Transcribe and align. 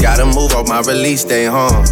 Gotta 0.00 0.26
move 0.26 0.52
off 0.54 0.68
my 0.68 0.80
release 0.80 1.24
day, 1.24 1.46
huh? 1.46 1.82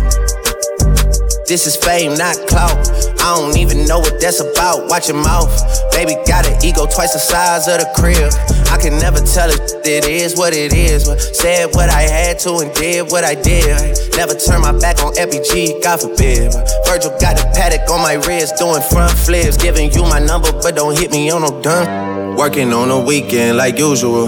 This 1.47 1.67
is 1.67 1.77
fame, 1.77 2.15
not 2.15 2.35
clout. 2.49 2.75
I 3.23 3.35
don't 3.35 3.57
even 3.57 3.87
know 3.87 4.01
what 4.01 4.21
that's 4.21 4.41
about. 4.41 4.89
Watch 4.89 5.09
your 5.09 5.23
mouth. 5.23 5.51
Baby 5.93 6.15
got 6.27 6.47
an 6.47 6.59
ego 6.65 6.87
twice 6.87 7.13
the 7.15 7.19
size 7.19 7.69
of 7.69 7.79
the 7.79 7.87
crib. 7.95 8.35
I 8.71 8.79
can 8.83 8.99
never 8.99 9.19
tell 9.19 9.51
it, 9.51 9.61
it 9.87 10.07
is 10.07 10.37
what 10.37 10.55
it 10.55 10.73
is. 10.73 11.07
But 11.07 11.21
said 11.21 11.75
what 11.75 11.89
I 11.89 12.03
had 12.03 12.39
to 12.41 12.59
and 12.59 12.75
did 12.75 13.11
what 13.11 13.23
I 13.23 13.35
did. 13.35 13.97
Never 14.17 14.35
turn 14.35 14.63
my 14.63 14.73
back 14.79 14.99
on 15.03 15.15
FBG, 15.15 15.83
God 15.83 16.01
forbid. 16.01 16.53
Virgil 16.87 17.15
got 17.19 17.39
a 17.39 17.47
Patek 17.55 17.89
on 17.91 18.03
my 18.03 18.15
wrist, 18.27 18.57
doing 18.59 18.83
front 18.83 19.13
flips. 19.13 19.57
Giving 19.57 19.93
you 19.93 20.03
my 20.03 20.19
number, 20.19 20.51
but 20.51 20.75
don't 20.75 20.99
hit 20.99 21.13
me 21.13 21.31
on 21.31 21.43
no 21.43 21.63
done. 21.63 22.37
Working 22.37 22.73
on 22.73 22.89
the 22.89 22.99
weekend 22.99 23.57
like 23.57 23.79
usual. 23.79 24.27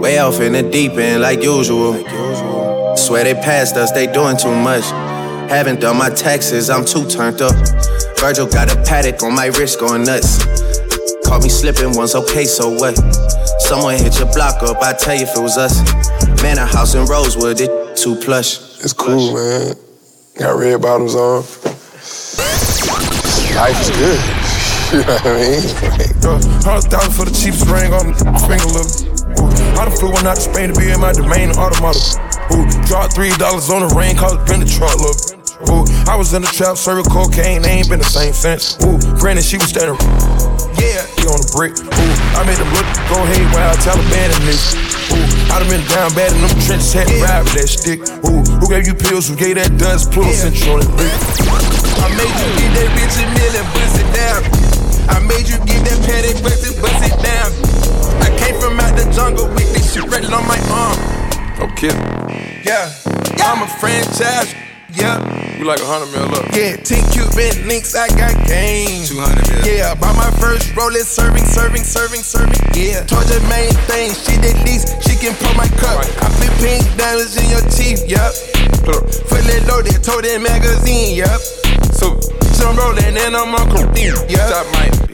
Way 0.00 0.18
off 0.18 0.40
in 0.40 0.52
the 0.52 0.62
deep 0.62 0.92
end 0.92 1.22
like 1.22 1.42
usual. 1.42 1.94
Swear 2.96 3.24
they 3.24 3.34
passed 3.34 3.76
us, 3.76 3.92
they 3.92 4.06
doing 4.06 4.36
too 4.36 4.54
much. 4.54 4.84
Haven't 5.50 5.80
done 5.80 5.96
my 5.96 6.10
taxes, 6.10 6.70
I'm 6.70 6.84
too 6.84 7.06
turned 7.08 7.40
up. 7.40 7.54
Virgil 8.18 8.46
got 8.46 8.72
a 8.72 8.76
Patek 8.82 9.22
on 9.22 9.34
my 9.34 9.46
wrist 9.46 9.78
going 9.78 10.02
nuts. 10.02 10.44
Caught 11.24 11.42
me 11.42 11.48
slipping 11.48 11.94
once, 11.94 12.14
okay, 12.14 12.44
so 12.44 12.70
what? 12.70 12.96
Someone 13.60 13.96
hit 13.96 14.18
your 14.18 14.32
block 14.32 14.62
up, 14.62 14.82
I 14.82 14.92
tell 14.94 15.14
you 15.14 15.22
if 15.22 15.36
it 15.36 15.40
was 15.40 15.56
us. 15.56 15.78
Man, 16.42 16.58
a 16.58 16.66
house 16.66 16.94
in 16.94 17.04
Rosewood, 17.06 17.60
it 17.60 17.96
too 17.96 18.16
plush. 18.16 18.58
It's 18.82 18.92
cool, 18.92 19.34
man. 19.34 19.74
Got 20.38 20.58
red 20.58 20.80
bottoms 20.82 21.14
on. 21.14 21.42
Life 23.54 23.80
is 23.80 23.90
good. 23.90 24.20
you 24.92 24.98
know 25.00 25.14
what 25.14 25.26
I 25.26 25.34
mean? 25.34 25.62
Hundred 26.62 26.90
thousand 26.90 27.12
for 27.12 27.24
the 27.24 27.34
cheapest 27.34 27.66
ring 27.66 27.92
on 27.92 28.12
the 28.12 28.14
finger, 28.46 28.66
look. 28.74 28.86
Ooh, 29.40 29.80
I 29.80 29.84
done 29.84 29.96
flew 29.96 30.12
one 30.12 30.26
out 30.26 30.36
to 30.36 30.42
Spain 30.42 30.72
to 30.72 30.78
be 30.78 30.90
in 30.90 31.00
my 31.00 31.12
domain, 31.12 31.50
automata. 31.50 32.25
Ooh, 32.54 32.66
dropped 32.86 33.14
three 33.14 33.30
dollars 33.36 33.70
on 33.70 33.82
the 33.86 33.90
rain, 33.94 34.14
cause 34.16 34.34
it 34.34 34.46
been 34.46 34.60
the 34.60 34.70
truck, 34.70 34.94
look. 35.02 35.18
Ooh, 35.72 35.88
I 36.04 36.14
was 36.14 36.34
in 36.36 36.42
the 36.42 36.52
trap, 36.52 36.76
serving 36.76 37.08
cocaine, 37.10 37.62
they 37.62 37.80
ain't 37.80 37.88
been 37.88 37.98
the 37.98 38.06
same 38.06 38.32
since. 38.32 38.76
Ooh, 38.84 39.00
granted, 39.16 39.42
she 39.42 39.56
was 39.56 39.72
standing. 39.72 39.96
Yeah, 40.76 41.02
on 41.32 41.40
the 41.42 41.48
brick. 41.56 41.74
Ooh, 41.80 42.14
I 42.36 42.44
made 42.44 42.60
them 42.60 42.68
look, 42.76 42.86
go 43.08 43.18
ahead 43.24 43.42
while 43.50 43.72
I 43.72 43.76
Taliban 43.80 44.30
in 44.36 44.42
this. 44.46 44.76
Ooh, 45.10 45.26
I 45.50 45.58
done 45.58 45.70
been 45.72 45.82
down 45.88 46.12
bad 46.14 46.30
in 46.30 46.40
them 46.44 46.52
trenches, 46.62 46.92
had 46.92 47.08
to 47.08 47.16
ride 47.24 47.42
with 47.48 47.56
that 47.56 47.68
stick. 47.72 48.04
Ooh, 48.28 48.44
who 48.60 48.66
gave 48.68 48.86
you 48.86 48.94
pills? 48.94 49.26
Who 49.26 49.34
gave 49.34 49.56
that 49.56 49.74
dust? 49.80 50.12
Pluto 50.12 50.30
yeah. 50.30 50.70
On 50.70 50.84
that 50.84 50.90
brick. 50.94 51.10
I 51.98 52.06
made 52.14 52.30
you 52.30 52.48
get 52.60 52.70
that 52.76 52.88
bitch 52.94 53.16
a 53.16 53.26
million, 53.34 53.64
bust 53.74 53.96
it 53.98 54.08
down. 54.12 54.40
I 55.08 55.18
made 55.24 55.48
you 55.48 55.58
get 55.64 55.80
that 55.88 55.98
Patek, 56.04 56.36
bust 56.44 56.62
it, 56.68 56.76
bust 56.78 57.00
it 57.00 57.16
down. 57.24 57.48
I 58.22 58.28
came 58.38 58.60
from 58.60 58.78
out 58.78 58.94
the 58.94 59.08
jungle 59.10 59.48
with 59.56 59.72
this 59.72 59.94
shit 59.94 60.04
ready 60.04 60.26
on 60.28 60.46
my 60.46 60.60
arm. 60.70 60.98
Okay. 61.72 62.15
Yeah, 62.66 62.90
yeah. 63.38 63.46
I'm 63.46 63.62
a 63.62 63.70
franchise. 63.78 64.50
Yeah. 64.90 65.22
You 65.54 65.70
like 65.70 65.78
a 65.78 65.86
hundred 65.86 66.10
mil 66.10 66.26
up. 66.34 66.50
Yeah, 66.50 66.74
10 66.74 67.14
Cuban 67.14 67.70
links, 67.70 67.94
I 67.94 68.10
got 68.18 68.34
game. 68.50 69.06
200 69.06 69.22
mil. 69.22 69.62
Yeah, 69.62 69.94
bought 69.94 70.18
my 70.18 70.34
first 70.42 70.74
roller, 70.74 71.06
serving, 71.06 71.46
serving, 71.46 71.86
serving, 71.86 72.26
serving. 72.26 72.58
Yeah, 72.74 73.06
told 73.06 73.30
your 73.30 73.38
main 73.46 73.70
thing, 73.86 74.10
she 74.10 74.34
the 74.42 74.50
least, 74.66 74.98
she 75.06 75.14
can 75.14 75.38
pull 75.38 75.54
my 75.54 75.70
cup. 75.78 75.94
Right. 75.94 76.10
I 76.18 76.26
put 76.42 76.50
pink 76.58 76.82
diamonds 76.98 77.38
in 77.38 77.46
your 77.54 77.62
teeth, 77.70 78.02
yup. 78.10 78.34
Fully 79.30 79.62
loaded, 79.70 80.02
told 80.02 80.26
that 80.26 80.42
magazine, 80.42 81.14
yup. 81.14 81.38
So, 81.94 82.18
so 82.50 82.66
I'm 82.66 82.74
rolling 82.74 83.14
and 83.14 83.36
I'm 83.38 83.54
on 83.54 83.66
yup. 83.94 84.26
That 84.26 84.66
might 84.74 84.90
be 84.90 85.05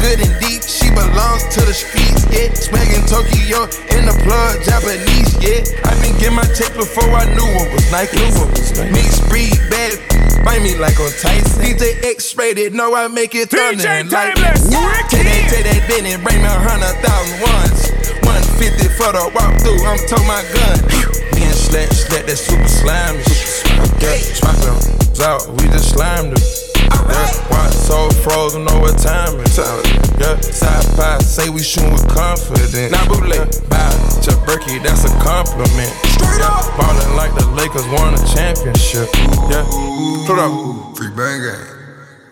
good 0.00 0.18
and 0.20 0.34
deep. 0.40 0.64
She 0.64 0.88
belongs 0.90 1.44
to 1.54 1.60
the 1.62 1.76
streets, 1.76 2.24
yeah. 2.32 2.50
Swaggin' 2.50 3.04
Tokyo 3.06 3.68
in 3.96 4.08
the 4.08 4.16
plug, 4.24 4.60
Japanese, 4.64 5.36
yeah. 5.38 5.62
I 5.86 5.94
been 6.00 6.16
get 6.18 6.32
my 6.32 6.44
check 6.56 6.72
before 6.74 7.06
I 7.12 7.28
knew 7.30 7.46
what 7.56 7.68
was 7.72 7.84
Nike. 7.92 8.16
Knew 8.18 8.32
what 8.40 8.50
was 8.56 8.72
Nike. 8.76 8.92
Mixed 8.92 9.22
breed, 9.28 9.56
bad. 9.68 9.94
Bite 10.44 10.62
me 10.62 10.76
like 10.80 10.98
on 10.98 11.12
Tyson. 11.20 11.60
DJ 11.60 12.00
X-rated, 12.02 12.72
know 12.72 12.94
I 12.94 13.08
make 13.08 13.34
it 13.34 13.50
thunder 13.50 13.86
and 13.86 14.10
like 14.10 14.34
Take 14.34 15.28
that, 15.28 15.44
take 15.52 15.64
that 15.68 15.84
Benny, 15.86 16.16
bring 16.16 16.40
me 16.40 16.48
a 16.48 16.56
hundred 16.56 16.96
thousand 17.04 17.36
ones. 17.44 17.92
150 18.24 18.88
for 18.96 19.12
the 19.12 19.28
walk 19.36 19.52
through, 19.60 19.84
I'm 19.84 20.00
told 20.08 20.24
my 20.24 20.40
gun. 20.56 20.80
Me 21.36 21.44
and 21.44 21.54
Slat, 21.54 21.90
that 22.08 22.36
super 22.36 22.68
slime. 22.68 23.20
Yeah, 24.00 24.16
swap 24.32 24.56
out, 25.20 25.48
we 25.60 25.68
just 25.68 25.92
slimed 25.92 26.32
them. 26.32 26.69
Yeah, 26.90 27.50
watch 27.50 27.72
so 27.72 28.10
frozen, 28.22 28.64
know 28.64 28.78
what 28.80 28.98
time 28.98 29.38
it 29.40 29.48
is. 29.48 29.58
Yeah, 30.18 30.38
side 30.40 30.86
pie, 30.96 31.18
say 31.18 31.48
we 31.48 31.62
shootin' 31.62 31.92
with 31.92 32.08
confidence. 32.08 32.92
Now 32.92 33.06
bootleg, 33.08 33.48
bye 33.68 33.90
to 34.22 34.32
Berkey, 34.44 34.82
that's 34.82 35.04
a 35.04 35.12
compliment. 35.24 35.92
Straight 36.12 36.40
yeah, 36.40 36.52
up, 36.52 36.76
ballin' 36.76 37.16
like 37.16 37.34
the 37.34 37.46
Lakers 37.56 37.86
won 37.88 38.14
a 38.14 38.22
championship. 38.28 39.08
Yeah, 39.48 39.64
put 40.26 40.38
up, 40.38 40.52
free 40.96 41.08
bang 41.16 41.40
gang. 41.40 41.80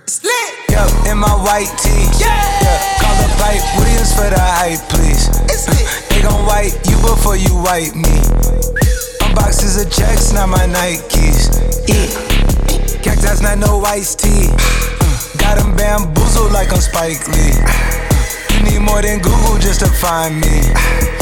Slit. 0.07 0.59
Yeah, 0.69 1.13
in 1.13 1.19
my 1.19 1.33
white 1.45 1.73
tee. 1.81 1.91
Yeah. 2.21 2.29
yeah. 2.61 3.01
Call 3.01 3.17
up 3.25 3.33
Hype 3.41 3.65
Williams 3.81 4.13
for 4.13 4.29
the 4.29 4.41
hype, 4.41 4.81
please. 4.89 5.29
It's 5.49 5.69
lit. 5.69 5.85
They 6.09 6.23
gon' 6.23 6.47
wipe 6.47 6.73
you 6.85 6.97
before 7.01 7.37
you 7.37 7.55
wipe 7.55 7.95
me. 7.95 8.17
My 9.21 9.33
boxes 9.35 9.81
of 9.81 9.91
checks, 9.91 10.33
not 10.33 10.49
my 10.49 10.67
Nikes. 10.67 11.49
Yeah. 11.89 12.58
Cactus, 13.03 13.41
not 13.41 13.59
no 13.59 13.83
iced 13.85 14.21
tea. 14.21 14.49
Got 15.39 15.59
them 15.59 15.77
bamboozled 15.77 16.53
like 16.53 16.73
I'm 16.73 16.81
Spike 16.81 17.27
Lee. 17.29 17.55
You 18.55 18.65
need 18.65 18.81
more 18.81 19.03
than 19.03 19.21
Google 19.21 19.59
just 19.59 19.81
to 19.81 19.87
find 19.87 20.41
me. 20.41 21.18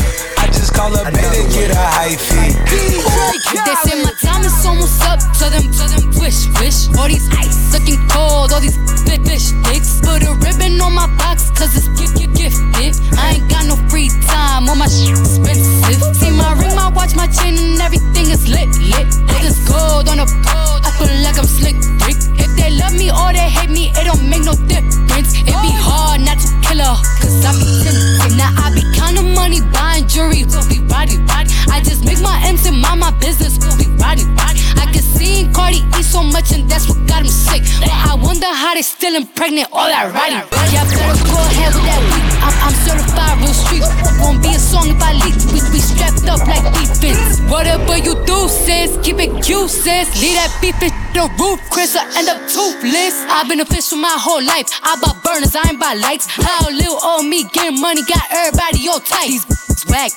I 0.77 0.79
call 0.79 0.95
a 0.95 1.09
and 1.09 1.17
get 1.17 1.73
a 1.73 2.19
fee. 2.21 2.53
They 2.53 3.77
say 3.81 3.97
my 4.05 4.13
time 4.21 4.45
is 4.45 4.67
almost 4.67 5.01
up. 5.09 5.21
Tell 5.33 5.49
them, 5.49 5.73
tell 5.73 5.89
them, 5.89 6.13
wish, 6.21 6.53
wish. 6.61 6.93
All 6.99 7.09
these 7.09 7.25
ice 7.33 7.57
sucking 7.73 7.97
cold, 8.13 8.53
all 8.53 8.61
these 8.61 8.77
fish, 9.09 9.25
fish 9.25 9.53
dicks. 9.65 10.01
Put 10.05 10.29
a 10.29 10.35
ribbon 10.37 10.79
on 10.83 10.93
my 10.93 11.09
box, 11.17 11.49
cause 11.57 11.73
it's 11.73 11.89
gift, 11.97 12.17
gift, 12.17 12.37
gifted. 12.37 12.93
I 13.17 13.41
ain't 13.41 13.49
got 13.49 13.65
no 13.65 13.77
free 13.89 14.11
time, 14.29 14.69
all 14.69 14.77
my 14.77 14.87
shit 14.87 15.17
expensive. 15.17 15.97
See 16.15 16.31
my 16.31 16.53
ring, 16.61 16.77
my 16.77 16.93
watch, 16.93 17.17
my 17.17 17.27
chain, 17.27 17.57
and 17.57 17.81
everything 17.81 18.29
is 18.29 18.47
lit, 18.47 18.69
lit. 18.77 19.09
Put 19.33 19.41
this 19.41 19.57
gold 19.67 20.09
on 20.09 20.21
a 20.21 20.27
gold 20.45 20.77
feel 20.99 21.23
like 21.23 21.39
I'm 21.39 21.47
slick 21.47 21.77
Rick. 22.07 22.36
They 22.57 22.71
love 22.77 22.95
me 22.95 23.11
or 23.11 23.33
they 23.33 23.49
hate 23.49 23.71
me, 23.71 23.93
it 23.95 24.05
don't 24.05 24.25
make 24.29 24.45
no 24.45 24.55
difference. 24.67 25.37
It 25.47 25.57
be 25.63 25.73
hard 25.73 26.21
not 26.21 26.39
to 26.41 26.49
kill 26.65 26.81
her, 26.81 26.97
cause 27.21 27.45
I 27.45 27.53
be 27.57 27.67
tempted. 27.85 28.37
Now 28.37 28.53
I 28.57 28.73
be 28.75 28.83
counting 28.97 29.35
money, 29.35 29.61
buying 29.73 30.09
jewelry, 30.09 30.45
be 30.69 30.81
roddy, 30.91 31.19
roddy. 31.29 31.51
I 31.71 31.81
just 31.83 32.05
make 32.05 32.21
my 32.21 32.41
ends 32.45 32.67
and 32.67 32.81
mind 32.81 33.01
my 33.01 33.11
business, 33.19 33.59
be 33.77 33.87
roddy, 33.97 34.25
roddy. 34.37 34.61
I 34.77 34.89
can 34.93 35.03
see 35.03 35.49
Cardi 35.53 35.85
eat 35.99 36.05
so 36.05 36.23
much 36.23 36.53
and 36.53 36.69
that's 36.69 36.89
what 36.89 36.99
got 37.07 37.23
him 37.23 37.29
sick. 37.29 37.63
But 37.81 37.91
I 37.93 38.15
wonder 38.15 38.47
how 38.47 38.75
they 38.75 38.83
still 38.83 39.15
impregnate 39.15 39.69
all 39.73 39.87
that 39.87 40.13
roddy. 40.13 40.41
Y'all 40.75 40.85
better 40.85 41.25
go 41.25 41.39
ahead 41.39 41.75
with 41.75 41.85
that 41.85 42.01
week. 42.13 42.36
I'm, 42.47 42.71
I'm 42.71 42.77
certified 42.87 43.43
real 43.43 43.51
street. 43.51 43.83
Won't 44.23 44.39
be 44.43 44.55
a 44.55 44.61
song 44.63 44.87
if 44.87 45.03
I 45.03 45.19
leak. 45.19 45.35
We, 45.51 45.59
we 45.75 45.81
strapped 45.83 46.23
up 46.31 46.47
like 46.47 46.63
defense. 46.79 47.43
Whatever 47.51 47.99
you 47.99 48.15
do, 48.23 48.47
sis, 48.47 48.95
keep 49.03 49.19
it 49.19 49.35
cute, 49.43 49.71
sis. 49.71 50.07
Leave 50.23 50.39
that 50.39 50.55
beef 50.63 50.79
the 50.79 51.27
roof, 51.41 51.59
Chris, 51.71 51.97
I 51.97 52.05
end 52.19 52.29
up 52.29 52.39
toothless. 52.47 53.25
I've 53.27 53.49
been 53.49 53.61
official 53.61 53.99
my 53.99 54.15
whole 54.15 54.43
life. 54.43 54.69
I 54.83 54.95
bought 55.01 55.19
burners, 55.25 55.57
I 55.57 55.71
ain't 55.71 55.81
buy 55.81 55.95
lights. 55.95 56.27
How 56.31 56.71
little 56.71 57.01
old 57.03 57.27
me 57.27 57.45
getting 57.51 57.81
money 57.81 58.03
got 58.05 58.23
everybody 58.31 58.87
all 58.89 59.01
tight. 59.01 59.33
These 59.33 59.47
whack, 59.89 60.13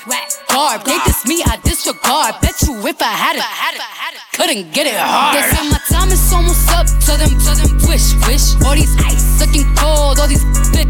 garb. 0.51 0.83
They 0.85 0.97
diss 1.05 1.25
me, 1.25 1.41
I 1.45 1.57
disregard. 1.63 2.41
Bet 2.41 2.61
you 2.61 2.75
if 2.85 3.01
I 3.01 3.13
had 3.15 3.35
it, 3.39 3.47
couldn't 4.35 4.71
get 4.73 4.87
it 4.87 4.97
hard. 4.99 5.35
They 5.35 5.43
say 5.49 5.63
my 5.69 5.79
time 5.89 6.11
is 6.11 6.33
almost 6.33 6.69
up. 6.75 6.85
Tell 7.01 7.17
them, 7.17 7.33
tell 7.39 7.55
them, 7.55 7.71
wish, 7.87 8.13
wish. 8.27 8.59
All 8.65 8.75
these 8.75 8.95
ice 8.99 9.28
sucking 9.39 9.63
cold, 9.80 10.19
all 10.19 10.27
these 10.27 10.44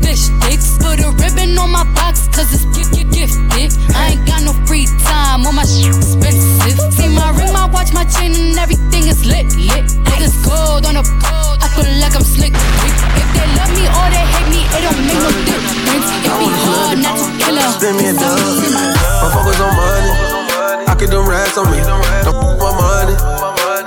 fish 0.10 0.34
sticks. 0.34 0.82
Put 0.82 0.98
a 1.06 1.14
ribbon 1.22 1.54
on 1.62 1.70
my 1.70 1.86
box, 1.94 2.26
cause 2.34 2.50
it's 2.50 2.66
gift, 2.74 2.98
gift, 2.98 3.14
gifted. 3.14 3.78
I 3.94 4.18
ain't 4.18 4.26
got 4.26 4.42
no 4.42 4.54
free 4.66 4.90
time, 5.06 5.46
all 5.46 5.54
my 5.54 5.66
shit 5.70 5.94
expensive. 5.94 6.82
See 6.98 7.10
my 7.14 7.30
ring, 7.38 7.54
my 7.54 7.70
watch, 7.70 7.94
my 7.94 8.06
chain, 8.10 8.34
and 8.34 8.58
everything 8.58 9.06
is 9.06 9.22
lit, 9.26 9.54
lit. 9.54 9.86
Niggas 10.10 10.34
gold 10.42 10.90
on 10.90 10.98
a 10.98 11.06
gold. 11.22 11.62
I 11.62 11.70
feel 11.78 11.94
like 12.02 12.18
I'm 12.18 12.26
slick. 12.26 12.58
If 12.58 13.30
they 13.38 13.46
love 13.54 13.72
me 13.78 13.86
or 13.86 14.08
they 14.10 14.26
hate 14.26 14.50
me, 14.50 14.62
it 14.66 14.82
don't 14.82 14.98
make 15.06 15.22
no 15.22 15.30
difference. 15.46 16.10
It 16.26 16.34
be 16.42 16.50
hard 16.66 16.98
not 17.06 17.16
to 17.22 17.26
kill 17.38 17.54
her. 17.54 17.70
Spend 17.78 18.02
me 18.02 18.10
a 18.10 18.14
dub. 18.18 18.34
I'm 18.34 19.30
focused 19.30 19.62
on 19.62 19.72
money. 19.78 20.12
I 20.90 20.96
get 20.98 21.14
them 21.14 21.30
racks 21.30 21.58
on 21.58 21.70
me. 21.70 21.78
Don't 22.26 22.58
my 22.58 22.74
money. 22.74 23.16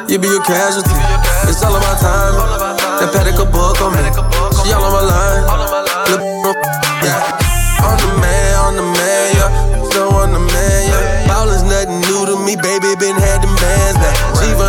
You 0.07 0.19
be 0.23 0.29
a 0.29 0.41
casualty. 0.47 0.95
It's 1.51 1.63
all 1.65 1.75
about 1.75 1.99
time. 1.99 2.37
That 3.01 3.11
Patek 3.11 3.51
book 3.51 3.81
on 3.83 3.97
me. 3.99 4.52
She 4.65 4.73
all 4.73 4.85
on 4.85 4.93
my 4.93 5.01
line. 5.01 5.43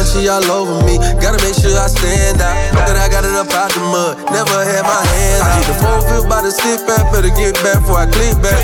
She 0.03 0.27
all 0.27 0.43
over 0.51 0.83
me. 0.83 0.99
Gotta 1.23 1.39
make 1.39 1.55
sure 1.55 1.71
I 1.73 1.87
stand 1.87 2.43
out. 2.43 2.55
Look 2.75 2.85
that 2.91 2.99
I 2.99 3.07
got 3.07 3.23
it 3.23 3.33
up 3.33 3.47
out 3.55 3.71
the 3.71 3.81
mud. 3.87 4.19
Never 4.29 4.59
had 4.61 4.83
my 4.83 4.99
hands 4.99 5.39
out. 5.39 5.47
I 5.47 5.57
need 5.57 5.67
the 5.71 5.77
phone 5.79 6.01
feel 6.03 6.25
by 6.27 6.41
the 6.43 6.51
stick 6.51 6.83
back. 6.83 7.07
Better 7.15 7.31
get 7.31 7.55
back 7.63 7.79
before 7.79 8.03
I 8.03 8.07
click 8.11 8.35
back. 8.43 8.59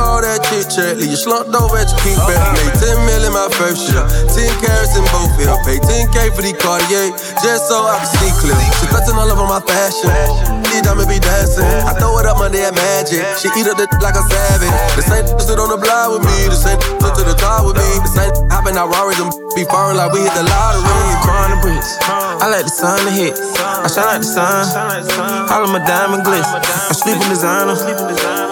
All 0.00 0.24
that 0.24 0.40
chit 0.48 0.72
chat, 0.72 0.96
leave 0.96 1.12
you 1.12 1.20
slumped 1.20 1.52
over 1.52 1.76
at 1.76 1.88
your 1.92 2.00
kickback. 2.00 2.40
Made 2.56 2.72
10 2.80 3.04
mil 3.04 3.22
in 3.28 3.32
my 3.36 3.52
first 3.52 3.92
year. 3.92 4.00
10 4.32 4.64
carats 4.64 4.96
in 4.96 5.04
both 5.12 5.32
here. 5.36 5.52
Pay 5.68 5.78
10K 5.78 6.32
for 6.32 6.40
the 6.40 6.56
Cartier. 6.56 7.12
Just 7.44 7.68
so 7.68 7.84
I 7.84 8.00
can 8.00 8.08
see 8.16 8.32
clear. 8.40 8.56
She 8.80 8.88
touching 8.88 9.16
all 9.20 9.28
over 9.28 9.44
my 9.44 9.60
fashion 9.60 10.60
these 10.80 10.88
diamonds 10.88 11.10
be 11.12 11.20
dancing. 11.20 11.66
I 11.66 11.92
throw 11.98 12.16
it 12.18 12.26
up 12.26 12.38
Monday 12.38 12.64
at 12.64 12.74
Magic. 12.74 13.20
She 13.36 13.52
eat 13.58 13.68
up 13.68 13.76
the 13.76 13.84
like 14.00 14.16
a 14.16 14.24
savage. 14.24 14.72
The 14.96 15.04
same 15.04 15.26
sit 15.36 15.58
on 15.60 15.68
the 15.68 15.76
block 15.76 16.14
with 16.14 16.24
me. 16.24 16.48
The 16.48 16.56
same 16.56 16.80
sit 16.80 17.12
to 17.20 17.22
the 17.26 17.36
top 17.36 17.66
with 17.68 17.76
me. 17.76 17.90
The 18.00 18.10
same 18.10 18.32
hopping 18.48 18.76
out 18.80 18.88
Rari. 18.88 19.14
Them 19.20 19.28
be 19.52 19.68
foreign 19.68 20.00
like 20.00 20.12
we 20.12 20.24
hit 20.24 20.32
the 20.32 20.46
lottery. 20.78 21.16
Crying 21.24 21.52
the 21.54 21.58
bricks. 21.60 21.98
I 22.00 22.46
like 22.48 22.64
the 22.64 22.74
sun 22.74 22.98
to 23.04 23.12
hit. 23.12 23.34
I 23.36 23.88
shine 23.90 24.06
like 24.06 24.22
the 24.22 24.30
sun. 24.30 25.50
All 25.50 25.64
of 25.64 25.70
my 25.70 25.82
diamond 25.82 26.22
glitz. 26.22 26.46
I 26.46 26.92
sleep 26.94 27.18
in 27.18 27.28
designer. 27.28 27.74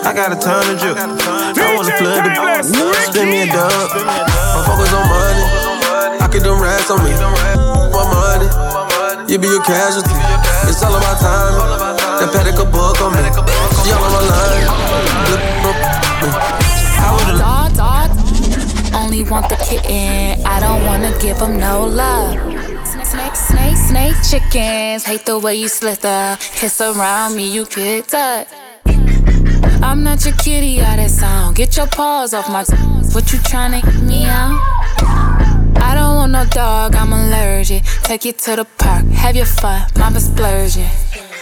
I 0.05 0.13
got 0.13 0.33
a 0.33 0.39
ton 0.39 0.65
of 0.67 0.81
drip. 0.81 0.97
I 0.99 1.75
wanna 1.77 1.95
flood 1.97 2.25
the 2.27 2.33
Spin 3.09 3.31
me 3.31 3.43
a 3.43 3.47
dub. 3.47 3.71
I'm 3.95 4.63
focused 4.67 4.95
on 4.95 5.05
money. 5.09 5.45
I 6.19 6.27
get 6.31 6.43
them 6.43 6.61
rats 6.61 6.91
on 6.91 6.99
me. 7.05 7.13
My 7.15 8.05
money. 8.11 8.49
You 9.31 9.39
be 9.39 9.49
a 9.49 9.61
casualty. 9.61 10.17
It's 10.69 10.83
all 10.83 10.95
about 10.95 11.21
time. 11.21 11.55
That 12.19 12.35
a 12.49 12.65
book 12.65 13.01
on 13.01 13.13
me. 13.13 13.25
She 13.85 13.93
all 13.93 14.03
on 14.03 14.13
my 14.13 14.23
line. 14.27 14.65
Dog, 16.99 17.39
dog. 17.39 17.58
Only 19.19 19.33
want 19.33 19.49
the 19.49 19.57
kitten. 19.57 20.47
I 20.47 20.61
don't 20.61 20.87
wanna 20.87 21.11
give 21.19 21.39
him 21.39 21.59
no 21.59 21.85
love. 21.85 22.37
Snake, 22.87 23.35
snake, 23.35 23.77
snake, 23.77 24.15
chickens. 24.31 25.03
Hate 25.03 25.27
the 25.27 25.41
way 25.41 25.57
you 25.57 25.67
slither. 25.67 26.37
Kiss 26.39 26.81
around 26.81 27.35
me, 27.35 27.51
you 27.53 27.67
get 27.67 28.07
that. 28.09 28.47
I'm 29.83 30.05
not 30.05 30.25
your 30.25 30.35
kitty 30.35 30.81
out 30.81 30.99
that 30.99 31.11
song. 31.11 31.55
Get 31.55 31.77
your 31.77 31.89
paws 31.89 32.33
off 32.33 32.49
my. 32.49 32.63
What 33.13 33.33
you 33.33 33.41
tryna 33.41 33.83
get 33.83 34.01
me 34.03 34.25
out? 34.27 34.57
I 35.83 35.97
don't 35.97 36.15
want 36.15 36.31
no 36.33 36.45
dog, 36.45 36.95
I'm 36.95 37.13
allergic. 37.13 37.83
Take 38.05 38.25
you 38.25 38.33
to 38.33 38.55
the 38.55 38.67
park, 38.79 39.05
have 39.07 39.35
your 39.35 39.47
fun, 39.47 39.83
mama 39.99 40.21
splurging. 40.21 40.93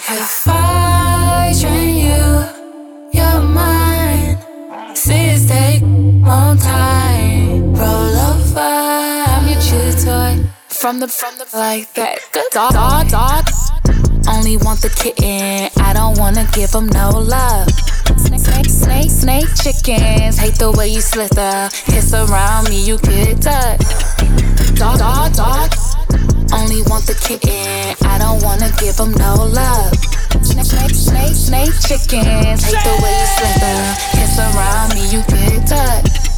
If 0.08 0.48
I 0.48 1.52
train 1.60 1.96
you, 2.06 3.20
you're 3.20 3.42
mine. 3.42 4.38
Cities 4.94 5.46
take 5.46 5.82
From 10.86 11.00
the 11.00 11.08
from 11.08 11.34
the 11.34 11.46
like 11.52 11.92
that. 11.94 12.22
Dog, 12.54 12.70
dog, 12.70 13.08
dog. 13.10 13.50
Only 14.30 14.56
want 14.56 14.78
the 14.82 14.88
kitten. 14.94 15.66
I 15.82 15.90
don't 15.92 16.16
wanna 16.16 16.46
give 16.54 16.70
him 16.70 16.86
no 16.86 17.10
love. 17.10 17.66
Snake, 18.14 18.38
snake, 18.38 18.70
snake, 18.70 19.10
snake, 19.10 19.50
chickens. 19.58 20.38
Hate 20.38 20.54
the 20.62 20.70
way 20.70 20.86
you 20.86 21.00
slither. 21.00 21.74
Kiss 21.90 22.14
around 22.14 22.70
me, 22.70 22.86
you 22.86 22.98
get 23.02 23.42
touched. 23.42 24.78
Dog, 24.78 25.02
dog, 25.02 25.34
dog. 25.34 25.74
Only 26.54 26.86
want 26.86 27.02
the 27.10 27.18
kitten. 27.18 27.98
I 28.06 28.22
don't 28.22 28.38
wanna 28.46 28.70
give 28.78 28.94
him 28.94 29.10
no 29.18 29.42
love. 29.42 29.90
Snake, 30.46 30.70
snake, 30.70 30.94
snake, 30.94 31.34
snake, 31.34 31.74
chickens. 31.82 32.62
Hate 32.62 32.78
the 32.86 32.94
way 33.02 33.10
you 33.10 33.26
slither. 33.34 33.78
Kiss 34.14 34.38
around 34.38 34.94
me, 34.94 35.02
you 35.10 35.18
get 35.34 35.66
touched. 35.66 36.35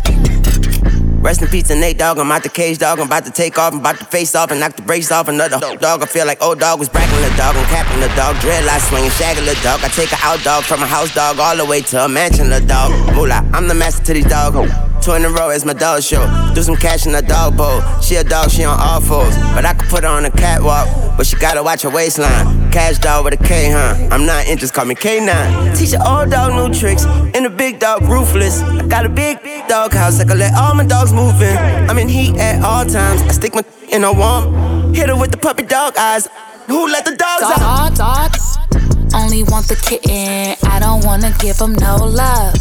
Rest 1.21 1.43
in 1.43 1.49
peace 1.49 1.67
to 1.67 1.75
Nate 1.75 1.99
Dogg. 1.99 2.19
I'm 2.19 2.31
out 2.31 2.45
the 2.45 2.49
cage, 2.49 2.79
dog. 2.79 3.01
I'm 3.01 3.07
about 3.07 3.25
to 3.25 3.33
take 3.33 3.59
off. 3.59 3.73
I'm 3.73 3.81
about 3.81 3.99
to 3.99 4.05
face 4.05 4.37
off 4.37 4.53
and 4.53 4.61
knock 4.61 4.77
the 4.77 4.83
brace 4.83 5.11
off 5.11 5.27
another 5.27 5.59
dog. 5.77 6.03
I 6.03 6.07
feel 6.07 6.27
like 6.27 6.41
old 6.41 6.61
dog 6.61 6.79
was 6.79 6.89
bracking 6.89 7.21
the 7.21 7.35
dog. 7.37 7.57
I'm 7.57 7.67
capping 7.67 8.01
the 8.01 8.07
dog. 8.15 8.37
Dreadlocks 8.37 8.89
swinging, 8.89 9.11
shagging 9.11 9.45
the 9.45 9.59
dog. 9.65 9.81
I 9.83 9.89
take 9.89 10.13
a 10.13 10.19
out 10.23 10.43
dog 10.45 10.63
from 10.63 10.81
a 10.81 10.87
house 10.87 11.13
dog 11.13 11.41
all 11.41 11.57
the 11.57 11.67
way 11.67 11.81
to 11.81 12.05
a 12.05 12.09
mansion, 12.09 12.51
the 12.51 12.61
dog. 12.61 12.93
Moolah, 13.17 13.45
I'm 13.53 13.67
the 13.67 13.75
master 13.75 14.05
to 14.05 14.15
these 14.15 14.27
dog. 14.27 14.55
Two 15.03 15.13
in 15.13 15.25
a 15.25 15.29
row 15.29 15.51
is 15.51 15.65
my 15.65 15.73
dog 15.73 16.03
show. 16.03 16.23
Do 16.55 16.63
some 16.63 16.77
cash 16.77 17.05
in 17.07 17.13
the 17.13 17.23
dog 17.23 17.57
bowl. 17.57 17.81
She 18.01 18.15
a 18.15 18.23
dog, 18.23 18.51
she 18.51 18.63
on 18.63 18.79
all 18.79 19.01
fours. 19.01 19.37
But 19.55 19.65
I 19.65 19.75
could 19.75 19.89
put 19.89 20.05
her 20.05 20.11
on 20.11 20.25
a 20.25 20.31
catwalk. 20.31 21.17
But 21.17 21.27
she 21.27 21.37
gotta 21.37 21.65
watch 21.65 21.83
her 21.83 21.91
waistline. 21.91 22.58
Cash 22.71 22.99
dog 22.99 23.25
with 23.25 23.35
a 23.35 23.43
K, 23.43 23.71
huh? 23.71 24.09
I'm 24.11 24.27
not 24.27 24.47
interested, 24.47 24.75
call 24.75 24.85
me 24.85 24.95
K9. 24.95 25.77
Teach 25.77 25.95
an 25.95 26.03
old 26.03 26.31
dog 26.31 26.53
new 26.55 26.73
tricks. 26.79 27.05
And 27.07 27.47
a 27.47 27.51
big 27.51 27.81
dog 27.81 28.03
ruthless. 28.03 28.61
I 28.63 28.87
got 28.87 29.07
a 29.07 29.09
big, 29.09 29.43
big 29.43 29.67
dog 29.69 29.93
house. 29.93 30.21
I 30.21 30.25
can 30.25 30.39
let 30.39 30.55
all 30.55 30.75
my 30.75 30.85
dogs 30.85 31.13
move 31.13 31.41
in. 31.41 31.57
I'm 31.89 31.99
in 31.99 32.09
heat 32.09 32.37
at 32.37 32.63
all 32.63 32.85
times. 32.85 33.23
I 33.23 33.29
stick 33.29 33.55
my 33.55 33.65
in 33.91 34.05
a 34.05 34.13
warm. 34.13 34.95
Hit 34.95 35.09
her 35.09 35.17
with 35.17 35.31
the 35.31 35.39
puppy 35.39 35.63
dog 35.63 35.97
eyes. 35.97 36.29
Who 36.67 36.87
let 36.87 37.05
the 37.05 37.17
dogs 37.17 37.43
dog, 37.43 37.59
out? 37.59 37.97
Dog, 37.97 38.33
dog. 38.33 39.15
Only 39.15 39.43
want 39.45 39.69
the 39.69 39.77
kitten. 39.77 40.57
I 40.69 40.79
don't 40.79 41.05
wanna 41.05 41.35
give 41.39 41.59
him 41.59 41.75
no 41.75 41.97
love. 41.97 42.55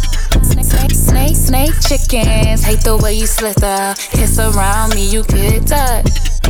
Snake, 0.48 0.92
snake, 0.92 1.36
snake, 1.36 1.74
chickens. 1.82 2.64
Hate 2.64 2.82
the 2.82 2.98
way 2.98 3.14
you 3.14 3.28
slither. 3.28 3.96
Kiss 4.12 4.40
around 4.40 4.96
me, 4.96 5.08
you 5.10 5.24
get 5.26 5.68
touched. 5.68 6.42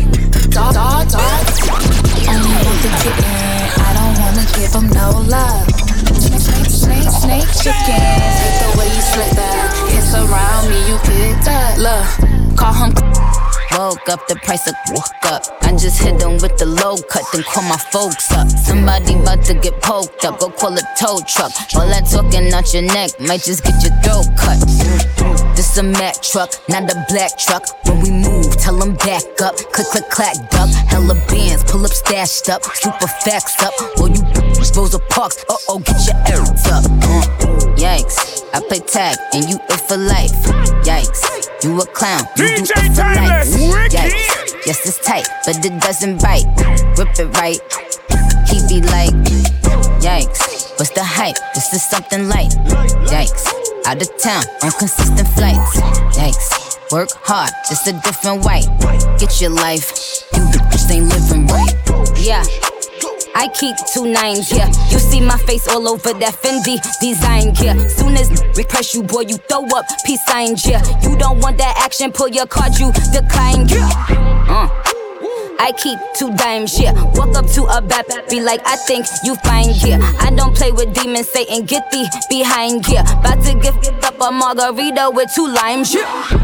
Dog, 0.52 0.74
dog, 0.74 1.10
dog. 1.10 1.46
Only 2.30 2.54
want 2.62 2.80
the 2.86 2.92
kitten. 3.02 3.48
I 3.82 3.90
don't 3.98 4.16
wanna 4.22 4.46
give 4.54 4.74
him 4.74 4.88
no 4.90 5.10
love. 5.26 5.68
Snake, 6.18 6.70
snake, 6.70 7.10
snake, 7.10 7.50
chickens. 7.58 8.38
Hate 8.42 8.60
the 8.62 8.70
way 8.78 8.88
you 8.88 9.02
slither. 9.02 9.56
Kiss 9.90 10.14
around 10.14 10.70
me, 10.70 10.80
you 10.88 10.98
get 11.10 11.44
touched. 11.44 11.80
Look, 11.80 12.56
call 12.58 12.74
him. 12.74 13.47
Woke 13.72 14.10
up, 14.10 14.28
the 14.28 14.36
price 14.44 14.68
of 14.68 14.76
woke 14.90 15.26
up. 15.26 15.44
I 15.62 15.72
just 15.72 16.02
hit 16.02 16.20
them 16.20 16.34
with 16.42 16.58
the 16.58 16.66
low 16.66 16.98
cut, 17.10 17.24
then 17.32 17.44
call 17.44 17.64
my 17.64 17.78
folks 17.78 18.32
up. 18.32 18.50
Somebody 18.50 19.14
about 19.14 19.44
to 19.46 19.54
get 19.54 19.82
poked 19.82 20.26
up, 20.26 20.40
go 20.40 20.50
call 20.50 20.74
a 20.74 20.82
tow 20.98 21.20
truck. 21.28 21.52
All 21.76 21.88
that 21.88 22.06
talking 22.10 22.52
out 22.54 22.74
your 22.74 22.84
neck 22.84 23.12
might 23.20 23.44
just 23.44 23.64
get 23.64 23.76
your 23.84 23.94
throat 24.02 24.28
cut. 24.38 24.60
This 25.56 25.78
a 25.78 25.84
Mack 25.84 26.22
truck, 26.22 26.52
not 26.70 26.92
a 26.92 27.06
black 27.10 27.38
truck. 27.38 27.64
When 27.86 28.02
we 28.02 28.10
tell 28.58 28.76
them 28.76 28.96
back 28.96 29.24
up. 29.42 29.56
Click, 29.56 29.88
click, 29.88 30.10
clack, 30.10 30.36
duck. 30.50 30.70
Hella 30.88 31.16
bands, 31.28 31.64
pull 31.64 31.86
up, 31.86 31.92
stashed 31.92 32.50
up. 32.50 32.64
Super 32.64 33.08
facts 33.08 33.62
up. 33.64 33.74
Or 34.00 34.10
you 34.10 34.22
Rosa 34.76 35.00
Parks, 35.10 35.44
uh 35.50 35.56
oh, 35.70 35.80
get 35.80 35.98
your 36.06 36.16
errands 36.28 36.68
up. 36.68 36.86
Uh, 36.86 37.26
yikes, 37.76 38.44
I 38.54 38.62
play 38.68 38.80
tag 38.80 39.18
and 39.34 39.50
you 39.50 39.58
it 39.70 39.82
for 39.88 39.98
life. 39.98 40.32
Yikes. 40.86 41.24
You 41.64 41.80
a 41.80 41.86
clown, 41.88 42.22
you 42.38 42.46
DJ 42.46 42.68
do 42.68 42.74
it 42.78 42.96
for 42.96 43.02
life. 43.04 43.48
Yikes. 43.92 44.66
Yes, 44.66 44.86
it's 44.86 45.00
tight, 45.06 45.28
but 45.46 45.66
it 45.66 45.82
doesn't 45.82 46.22
bite. 46.22 46.46
Rip 46.98 47.10
it 47.18 47.26
right. 47.38 47.60
He 48.50 48.62
be 48.68 48.82
like, 48.88 49.14
yikes. 50.00 50.78
What's 50.78 50.92
the 50.92 51.04
hype? 51.04 51.38
This 51.56 51.74
is 51.74 51.84
something 51.84 52.30
light. 52.30 52.52
Yikes. 53.10 53.48
Out 53.86 54.02
of 54.02 54.18
town 54.18 54.44
on 54.62 54.72
consistent 54.72 55.28
flights. 55.30 55.80
Yikes. 56.18 56.57
Work 56.92 57.10
hard, 57.24 57.52
just 57.68 57.86
a 57.88 57.94
different 58.00 58.46
way. 58.46 58.62
Get 59.20 59.42
your 59.42 59.50
life. 59.50 60.24
You 60.34 60.44
bitches 60.44 60.90
ain't 60.90 61.08
living 61.12 61.46
right. 61.48 61.76
Yeah. 62.18 62.44
I 63.36 63.50
keep 63.50 63.76
two 63.94 64.10
nines, 64.10 64.50
yeah. 64.52 64.68
You 64.90 64.98
see 64.98 65.20
my 65.20 65.38
face 65.38 65.68
all 65.68 65.88
over 65.90 66.14
that 66.14 66.34
Fendi 66.36 66.80
design, 67.02 67.54
yeah. 67.62 67.88
Soon 67.88 68.16
as 68.16 68.30
we 68.56 68.64
press 68.64 68.96
you, 68.96 69.04
boy, 69.04 69.22
you 69.28 69.36
throw 69.36 69.66
up 69.76 69.86
peace 70.06 70.24
signs, 70.26 70.66
yeah. 70.66 70.82
You 71.02 71.18
don't 71.18 71.40
want 71.42 71.58
that 71.58 71.76
action, 71.78 72.14
pull 72.14 72.30
your 72.30 72.48
card, 72.48 72.80
you 72.80 72.92
decline, 73.12 73.68
yeah. 73.68 73.90
Uh. 74.48 74.84
I 75.60 75.74
keep 75.74 76.00
two 76.16 76.34
dimes, 76.36 76.80
yeah. 76.80 76.94
Walk 77.16 77.36
up 77.36 77.48
to 77.48 77.64
a 77.66 77.82
bad 77.82 78.06
be 78.30 78.40
like, 78.40 78.62
I 78.66 78.76
think 78.78 79.06
you 79.24 79.36
fine, 79.44 79.74
yeah. 79.86 80.00
I 80.20 80.32
don't 80.32 80.56
play 80.56 80.72
with 80.72 80.94
demons, 80.94 81.28
Satan, 81.30 81.66
get 81.66 81.92
thee 81.92 82.08
behind, 82.30 82.88
yeah. 82.88 83.02
About 83.20 83.44
to 83.44 83.54
give 83.56 83.76
up 84.04 84.22
a 84.22 84.32
margarita 84.32 85.12
with 85.14 85.30
two 85.36 85.48
limes, 85.48 85.94
yeah. 85.94 86.37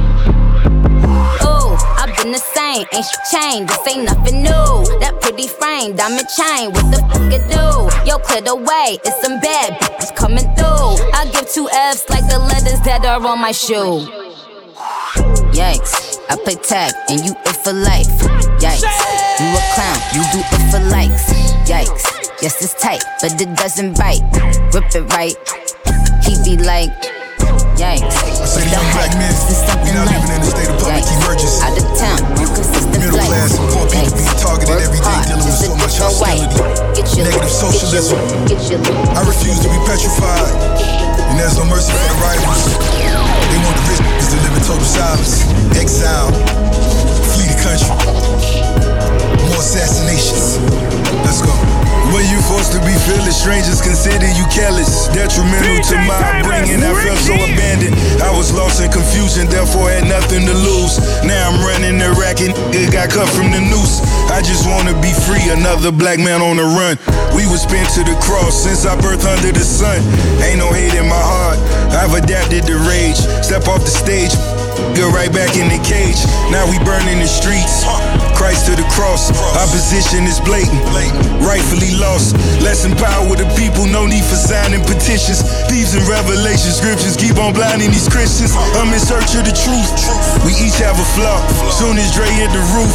The 2.34 2.40
same, 2.40 2.88
ain't 2.92 3.06
she 3.06 3.38
changed? 3.38 3.70
This 3.70 3.94
ain't 3.94 4.06
nothing 4.10 4.42
new. 4.42 4.98
That 5.06 5.22
pretty 5.22 5.46
frame, 5.46 5.96
diamond 5.96 6.26
chain, 6.34 6.74
what 6.74 6.90
the 6.90 6.98
fuck 7.06 7.30
it 7.30 7.46
do? 7.46 8.10
Yo, 8.10 8.18
clear 8.18 8.42
the 8.42 8.56
way, 8.56 8.98
it's 9.06 9.22
some 9.22 9.40
bad 9.40 9.78
bitches 9.78 10.16
coming 10.16 10.50
through. 10.58 10.98
I 11.14 11.30
give 11.30 11.46
two 11.46 11.70
F's 11.70 12.10
like 12.10 12.26
the 12.26 12.40
letters 12.40 12.82
that 12.90 13.06
are 13.06 13.22
on 13.22 13.38
my 13.38 13.52
shoe. 13.52 14.10
Yikes, 15.54 16.18
I 16.28 16.36
play 16.42 16.56
tag 16.56 16.98
and 17.14 17.22
you 17.24 17.38
it 17.38 17.58
for 17.62 17.72
life. 17.72 18.10
Yikes, 18.58 18.82
you 19.38 19.54
a 19.54 19.62
clown, 19.78 20.02
you 20.18 20.26
do 20.34 20.42
it 20.42 20.64
for 20.74 20.82
likes. 20.90 21.30
Yikes, 21.70 22.42
yes 22.42 22.58
it's 22.66 22.74
tight, 22.82 23.04
but 23.22 23.40
it 23.40 23.56
doesn't 23.56 23.96
bite. 23.96 24.26
Rip 24.74 24.90
it 24.90 25.06
right, 25.14 25.38
he 26.26 26.34
be 26.42 26.58
like. 26.64 27.13
Yikes. 27.74 28.06
I 28.06 28.46
say 28.46 28.62
the 28.64 28.72
young 28.72 28.86
black 28.94 29.12
men, 29.18 29.34
we 29.82 29.90
not 29.98 30.06
living 30.06 30.30
in 30.30 30.42
a 30.42 30.50
state 30.50 30.70
of 30.70 30.78
public 30.78 31.04
emergency. 31.10 31.58
Out 31.66 31.74
of 31.74 31.86
town, 31.98 32.22
inconsistent 32.38 33.02
Middle 33.02 33.18
flights. 33.18 33.34
class 33.34 33.52
and 33.58 33.68
poor 33.74 33.86
people 33.90 34.14
being 34.14 34.38
targeted 34.38 34.78
every 34.78 35.02
day, 35.02 35.20
dealing 35.26 35.46
with 35.46 35.58
so 35.58 35.74
much 35.82 35.96
hostility. 35.98 36.62
Negative 37.18 37.50
socialism. 37.50 38.20
Get 38.46 38.62
your 38.70 38.80
loot. 38.80 39.18
I 39.18 39.22
refuse 39.26 39.60
to 39.66 39.70
be 39.74 39.80
petrified, 39.90 40.54
To 52.72 52.80
be 52.82 52.96
fearless? 53.06 53.38
Strangers 53.38 53.86
consider 53.86 54.26
you 54.34 54.50
careless, 54.50 55.06
detrimental 55.14 55.78
to 55.94 55.96
my 56.10 56.18
upbringing. 56.42 56.82
I 56.82 56.90
felt 57.06 57.22
so 57.22 57.36
abandoned. 57.38 57.94
I 58.18 58.34
was 58.34 58.50
lost 58.50 58.82
in 58.82 58.90
confusion, 58.90 59.46
therefore 59.46 59.94
had 59.94 60.10
nothing 60.10 60.42
to 60.50 60.56
lose. 60.58 60.98
Now 61.22 61.54
I'm 61.54 61.62
running 61.62 62.02
the 62.02 62.10
racket, 62.18 62.58
it 62.74 62.90
got 62.90 63.14
cut 63.14 63.30
from 63.30 63.54
the 63.54 63.62
noose. 63.62 64.02
I 64.34 64.42
just 64.42 64.66
wanna 64.66 64.98
be 65.06 65.14
free, 65.14 65.54
another 65.54 65.92
black 65.94 66.18
man 66.18 66.42
on 66.42 66.58
the 66.58 66.66
run. 66.66 66.98
We 67.38 67.46
was 67.46 67.62
pinned 67.70 67.94
to 67.94 68.02
the 68.02 68.18
cross 68.26 68.66
since 68.66 68.90
I 68.90 68.98
birthed 68.98 69.30
under 69.30 69.54
the 69.54 69.62
sun. 69.62 70.02
Ain't 70.42 70.58
no 70.58 70.74
hate 70.74 70.98
in 70.98 71.06
my 71.06 71.22
heart. 71.22 71.62
I've 71.94 72.18
adapted 72.18 72.66
to 72.66 72.82
rage. 72.90 73.22
Step 73.46 73.70
off 73.70 73.86
the 73.86 73.94
stage, 73.94 74.34
get 74.98 75.06
right 75.14 75.30
back 75.30 75.54
in 75.62 75.70
the 75.70 75.78
cage. 75.86 76.18
Now 76.50 76.66
we 76.66 76.82
burning 76.82 77.22
the 77.22 77.30
streets. 77.30 77.86
Christ 78.44 78.68
to 78.68 78.76
the 78.76 78.84
cross. 78.92 79.32
Opposition 79.56 80.28
is 80.28 80.36
blatant. 80.44 80.84
Rightfully 81.40 81.96
lost. 81.96 82.36
Less 82.60 82.84
empower 82.84 83.40
the 83.40 83.48
people. 83.56 83.88
No 83.88 84.04
need 84.04 84.28
for 84.28 84.36
signing 84.36 84.84
petitions. 84.84 85.48
Thieves 85.72 85.96
and 85.96 86.04
revelation 86.12 86.76
scriptures 86.76 87.16
keep 87.16 87.40
on 87.40 87.56
blinding 87.56 87.96
these 87.96 88.12
Christians. 88.12 88.52
I'm 88.76 88.92
in 88.92 89.00
search 89.00 89.32
of 89.40 89.48
the 89.48 89.56
truth. 89.56 89.88
We 90.44 90.52
each 90.60 90.76
have 90.84 91.00
a 91.00 91.08
flaw. 91.16 91.40
Soon 91.72 91.96
as 91.96 92.12
Dre 92.12 92.28
hit 92.36 92.52
the 92.52 92.60
roof, 92.76 92.92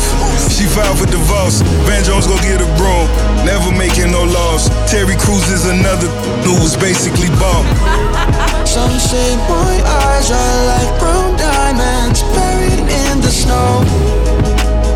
she 0.53 0.69
filed 0.69 1.01
for 1.01 1.09
divorce. 1.09 1.65
Van 1.89 2.05
Jones 2.05 2.29
go 2.29 2.37
get 2.45 2.61
a 2.61 2.69
broom. 2.77 3.09
Never 3.49 3.73
making 3.73 4.13
no 4.13 4.29
laws. 4.29 4.69
Terry 4.85 5.17
Crews 5.17 5.49
is 5.49 5.65
another 5.65 6.13
who 6.45 6.61
was 6.61 6.77
basically 6.77 7.33
bought. 7.41 7.65
Some 8.69 8.93
say 9.01 9.33
my 9.49 9.81
eyes 9.81 10.29
are 10.29 10.61
like 10.77 10.93
brown 11.01 11.41
diamonds 11.41 12.21
buried 12.37 12.85
in 12.85 13.25
the 13.25 13.33
snow. 13.33 13.81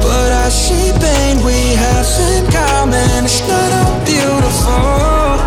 But 0.03 0.31
I 0.45 0.49
see 0.51 0.93
pain 0.99 1.43
we 1.47 1.59
have 1.79 2.07
in 2.31 2.45
common. 2.51 3.25
It's 3.25 3.41
not 3.49 3.71
all 3.81 3.97
beautiful. 4.05 5.39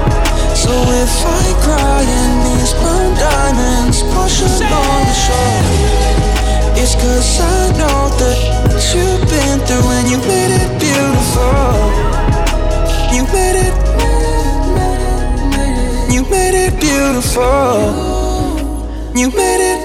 So 0.56 0.74
if 1.04 1.16
I 1.26 1.46
cry 1.66 2.02
in 2.02 2.32
these 2.48 2.74
brown 2.80 3.12
diamonds, 3.20 4.04
wash 4.16 4.42
along 4.42 5.02
the 5.10 5.16
shore. 5.26 5.66
It's 6.82 6.96
cause 6.96 7.40
I 7.40 7.72
know 7.80 8.10
that 8.22 8.38
you've 8.94 9.24
been 9.30 9.60
through 9.68 9.88
and 9.98 10.06
you 10.12 10.18
made 10.28 10.52
it 10.60 10.70
beautiful. 10.80 11.76
You 13.14 13.24
made 13.36 13.58
it. 13.68 13.76
You 16.14 16.24
made 16.30 16.56
it 16.56 16.80
beautiful. 16.80 18.16
You 19.16 19.30
made 19.30 19.62
it, 19.72 19.80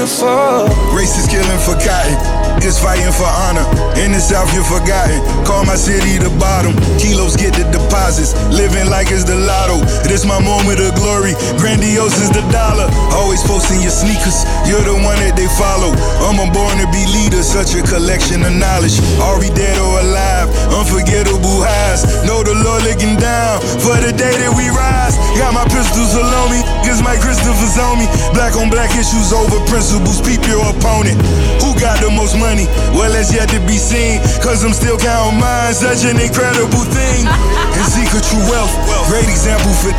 beautiful. 0.00 0.66
Racists 0.96 1.28
killing 1.28 1.58
for 1.58 1.74
cotton. 1.74 2.39
Niggas 2.58 2.82
fighting 2.82 3.12
for 3.12 3.26
honor. 3.26 3.64
In 3.98 4.12
the 4.12 4.20
South, 4.20 4.52
you're 4.54 4.64
forgotten. 4.64 5.20
Call 5.44 5.64
my 5.64 5.76
city 5.76 6.18
the 6.18 6.30
bottom. 6.38 6.74
Kilos 6.98 7.36
get 7.36 7.54
the 7.54 7.64
deposits. 7.70 8.34
Living 8.50 8.88
like 8.88 9.10
it's 9.10 9.24
the 9.24 9.36
lotto. 9.36 9.82
This 10.06 10.24
my 10.24 10.38
moment 10.38 10.80
of 10.80 10.94
glory. 10.96 11.34
Grandiose 11.60 12.16
is 12.18 12.30
the 12.30 12.42
dollar. 12.52 12.88
Always 13.14 13.42
posting 13.44 13.80
your 13.82 13.94
sneakers. 13.94 14.44
You're 14.68 14.82
the 14.82 14.94
one 14.94 15.18
that 15.24 15.36
they 15.36 15.48
follow. 15.56 15.94
I'm 16.26 16.38
a 16.38 16.46
born 16.52 16.78
to 16.78 16.86
be 16.94 17.02
leader. 17.10 17.42
Such 17.42 17.74
a 17.74 17.82
collection 17.82 18.44
of 18.44 18.52
knowledge. 18.52 18.98
Are 19.18 19.40
we 19.40 19.48
dead 19.50 19.76
or 19.80 20.00
alive? 20.00 20.48
Unforgettable 20.74 21.64
highs. 21.64 22.06
Know 22.28 22.44
the 22.44 22.54
Lord 22.54 22.84
looking 22.86 23.16
down 23.18 23.60
for 23.80 23.98
the 23.98 24.12
day 24.12 24.32
that 24.36 24.52
we 24.54 24.68
rise. 24.70 25.16
Got 25.40 25.56
my 25.56 25.64
pistols 25.68 26.14
along 26.14 26.54
me. 26.54 26.60
Cause 26.86 27.02
my 27.02 27.16
Christopher's 27.18 27.76
on 27.80 27.98
me. 27.98 28.06
Black 28.32 28.56
on 28.56 28.70
black 28.70 28.94
issues 28.96 29.34
over 29.34 29.58
principles. 29.66 30.20
Peep 30.22 30.44
your 30.46 30.62
opponent. 30.70 31.18
Who 31.64 31.74
got 31.76 32.00
the 32.04 32.10
most 32.12 32.36
money? 32.40 32.66
Well, 32.96 33.12
that's 33.12 33.30
yet 33.30 33.52
to 33.52 33.60
be 33.68 33.76
seen. 33.76 34.18
Cause 34.40 34.64
I'm 34.64 34.72
still 34.72 34.96
counting 34.96 35.38
mine. 35.38 35.76
Such 35.76 36.08
an 36.08 36.16
incredible 36.16 36.82
thing. 36.88 37.28
And 37.28 37.86
secret 37.86 38.24
true 38.24 38.42
wealth. 38.48 38.72
Great 39.12 39.28
example 39.28 39.70
for 39.84 39.92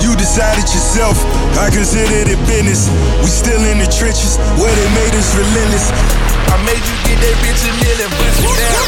you 0.00 0.14
decided 0.16 0.66
yourself. 0.70 1.18
I 1.58 1.68
consider 1.68 2.30
it 2.30 2.40
business. 2.46 2.86
We 3.22 3.28
still 3.28 3.62
in 3.66 3.82
the 3.82 3.90
trenches 3.90 4.38
where 4.58 4.72
they 4.72 4.88
made 4.94 5.14
us 5.18 5.34
relentless. 5.34 5.90
I 6.52 6.56
made 6.66 6.82
you 6.82 6.96
get 7.06 7.18
that 7.22 7.36
bitch 7.42 7.62
a 7.66 7.72
million, 7.82 8.10
bust 8.18 8.40
it 8.46 8.54
down. 8.60 8.86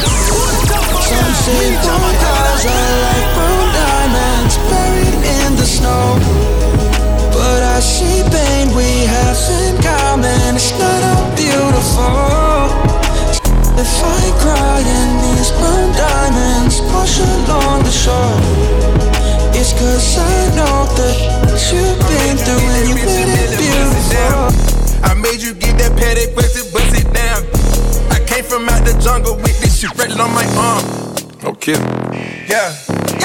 Some 1.01 1.33
say 1.43 1.75
my 1.83 2.13
eyes 2.13 2.65
are 2.65 2.95
like 3.05 3.27
brown 3.35 3.67
diamonds 3.75 4.55
buried 4.69 5.17
in 5.23 5.51
the 5.55 5.67
snow. 5.67 6.19
But 7.33 7.61
I 7.63 7.79
see 7.79 8.23
pain 8.31 8.75
we 8.75 9.05
have 9.05 9.37
in 9.49 9.81
common. 9.81 10.44
Jungle 29.05 29.35
with 29.37 29.53
this 29.61 29.77
shit 29.77 29.93
written 30.01 30.19
on 30.19 30.33
my 30.33 30.41
arm. 30.57 30.81
Okay. 31.45 31.77
Yeah, 32.49 32.73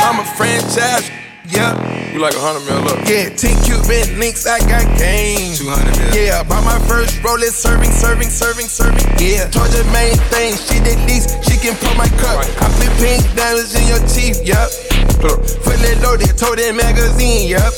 I'm 0.05 0.21
a 0.21 0.27
franchise. 0.37 1.09
Yeah. 1.49 1.73
You 2.13 2.21
like 2.21 2.37
a 2.37 2.43
hundred 2.45 2.69
mil 2.69 2.85
up. 2.85 3.01
Yeah, 3.09 3.33
10 3.33 3.65
Cuban 3.65 4.21
links, 4.21 4.45
I 4.45 4.61
got 4.69 4.85
game. 5.01 5.57
200 5.57 5.97
mil. 5.97 6.13
Yeah, 6.13 6.45
bought 6.45 6.69
my 6.69 6.77
first 6.85 7.17
roller, 7.25 7.49
serving, 7.49 7.97
serving, 7.97 8.29
serving, 8.29 8.69
serving. 8.69 9.09
Yeah, 9.17 9.49
told 9.49 9.73
your 9.73 9.89
main 9.89 10.21
thing, 10.29 10.53
she 10.61 10.85
did 10.85 11.01
least, 11.09 11.41
she 11.49 11.57
can 11.57 11.73
pull 11.81 11.97
my 11.97 12.13
cup. 12.21 12.45
I 12.61 12.69
put 12.77 12.93
pink 13.01 13.25
diamonds 13.33 13.73
in 13.73 13.89
your 13.89 14.05
teeth, 14.05 14.45
yup. 14.45 14.69
Fully 15.65 15.97
loaded, 16.05 16.37
told 16.37 16.61
that 16.61 16.77
magazine, 16.77 17.49
yup. 17.49 17.73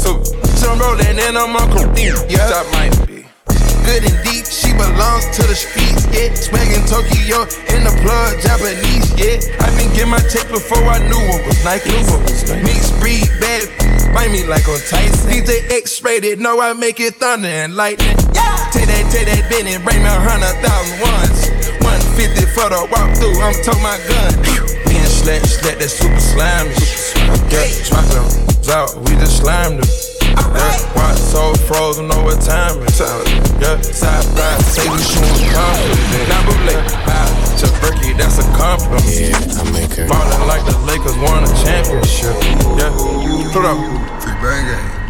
So, 0.00 0.24
so 0.56 0.72
I'm 0.72 0.80
rolling 0.80 1.20
and 1.20 1.36
I'm 1.36 1.52
on 1.52 1.68
codeine, 1.68 2.16
yup. 2.32 2.64
Might 2.72 2.96
be. 2.96 3.01
Good 3.84 4.04
and 4.06 4.18
deep, 4.22 4.46
she 4.46 4.70
belongs 4.72 5.26
to 5.36 5.42
the 5.42 5.56
streets, 5.58 6.06
yeah. 6.14 6.30
Swaggin' 6.30 6.86
Tokyo 6.86 7.42
in 7.74 7.82
the 7.82 7.94
plug, 8.02 8.38
Japanese, 8.38 9.10
yeah. 9.18 9.42
I 9.58 9.74
been 9.74 9.90
get 9.94 10.06
my 10.06 10.22
check 10.30 10.46
before 10.48 10.82
I 10.86 11.02
knew 11.02 11.18
it 11.18 11.42
was 11.46 11.58
Nike. 11.64 11.90
Mixed 12.62 12.94
breed, 13.00 13.26
bad, 13.42 13.66
bite 14.14 14.30
me 14.30 14.46
like 14.46 14.68
on 14.68 14.78
Tyson. 14.86 15.28
DJ 15.30 15.66
X-rated, 15.70 16.38
know 16.38 16.60
I 16.60 16.72
make 16.72 17.00
it 17.00 17.16
thunder 17.16 17.48
and 17.48 17.74
lightning. 17.74 18.14
Yeah. 18.34 18.70
Take 18.70 18.86
that, 18.86 19.04
take 19.10 19.26
that 19.26 19.50
Benny, 19.50 19.76
bring 19.82 20.00
me 20.00 20.08
a 20.08 20.20
hundred 20.20 20.54
thousand 20.62 20.96
ones. 21.02 21.50
150 21.82 22.46
for 22.54 22.70
the 22.70 22.86
walkthrough, 22.86 23.36
I'm 23.42 23.56
toting 23.66 23.82
my 23.82 23.98
gun. 24.06 24.32
Being 24.86 25.10
slack, 25.10 25.42
slack, 25.42 25.78
that 25.78 25.90
super 25.90 26.20
slime. 26.20 26.70
Yeah, 27.50 27.66
dropping 27.90 28.42
out, 28.70 28.96
we 29.04 29.12
just 29.18 29.42
slimed 29.42 29.82
them. 29.82 30.11
Yeah, 30.36 30.76
watch 30.96 31.18
so 31.18 31.54
frozen, 31.68 32.08
know 32.08 32.22
what 32.22 32.40
time 32.40 32.80
it 32.82 32.90
is. 32.90 33.00
Yeah, 33.60 33.80
side 33.80 34.26
by 34.36 34.56
say 34.64 34.88
we 34.88 34.98
shooting 34.98 35.48
confident. 35.52 36.28
Now 36.28 36.42
bootleg, 36.46 36.80
ah, 37.08 37.28
to 37.60 37.66
Berkey, 37.80 38.16
that's 38.16 38.38
a 38.38 38.46
compliment. 38.56 39.04
Yeah, 39.06 39.60
I 39.60 39.62
make 39.72 39.92
her. 39.98 40.08
Ballin' 40.08 40.46
like 40.48 40.64
the 40.64 40.76
Lakers 40.88 41.16
won 41.20 41.44
a 41.44 41.52
championship. 41.64 42.36
Yeah, 42.78 42.90
put 43.52 43.64
up. 43.64 43.78
Free 44.22 44.36
bang 44.40 44.66
gang. 44.66 45.02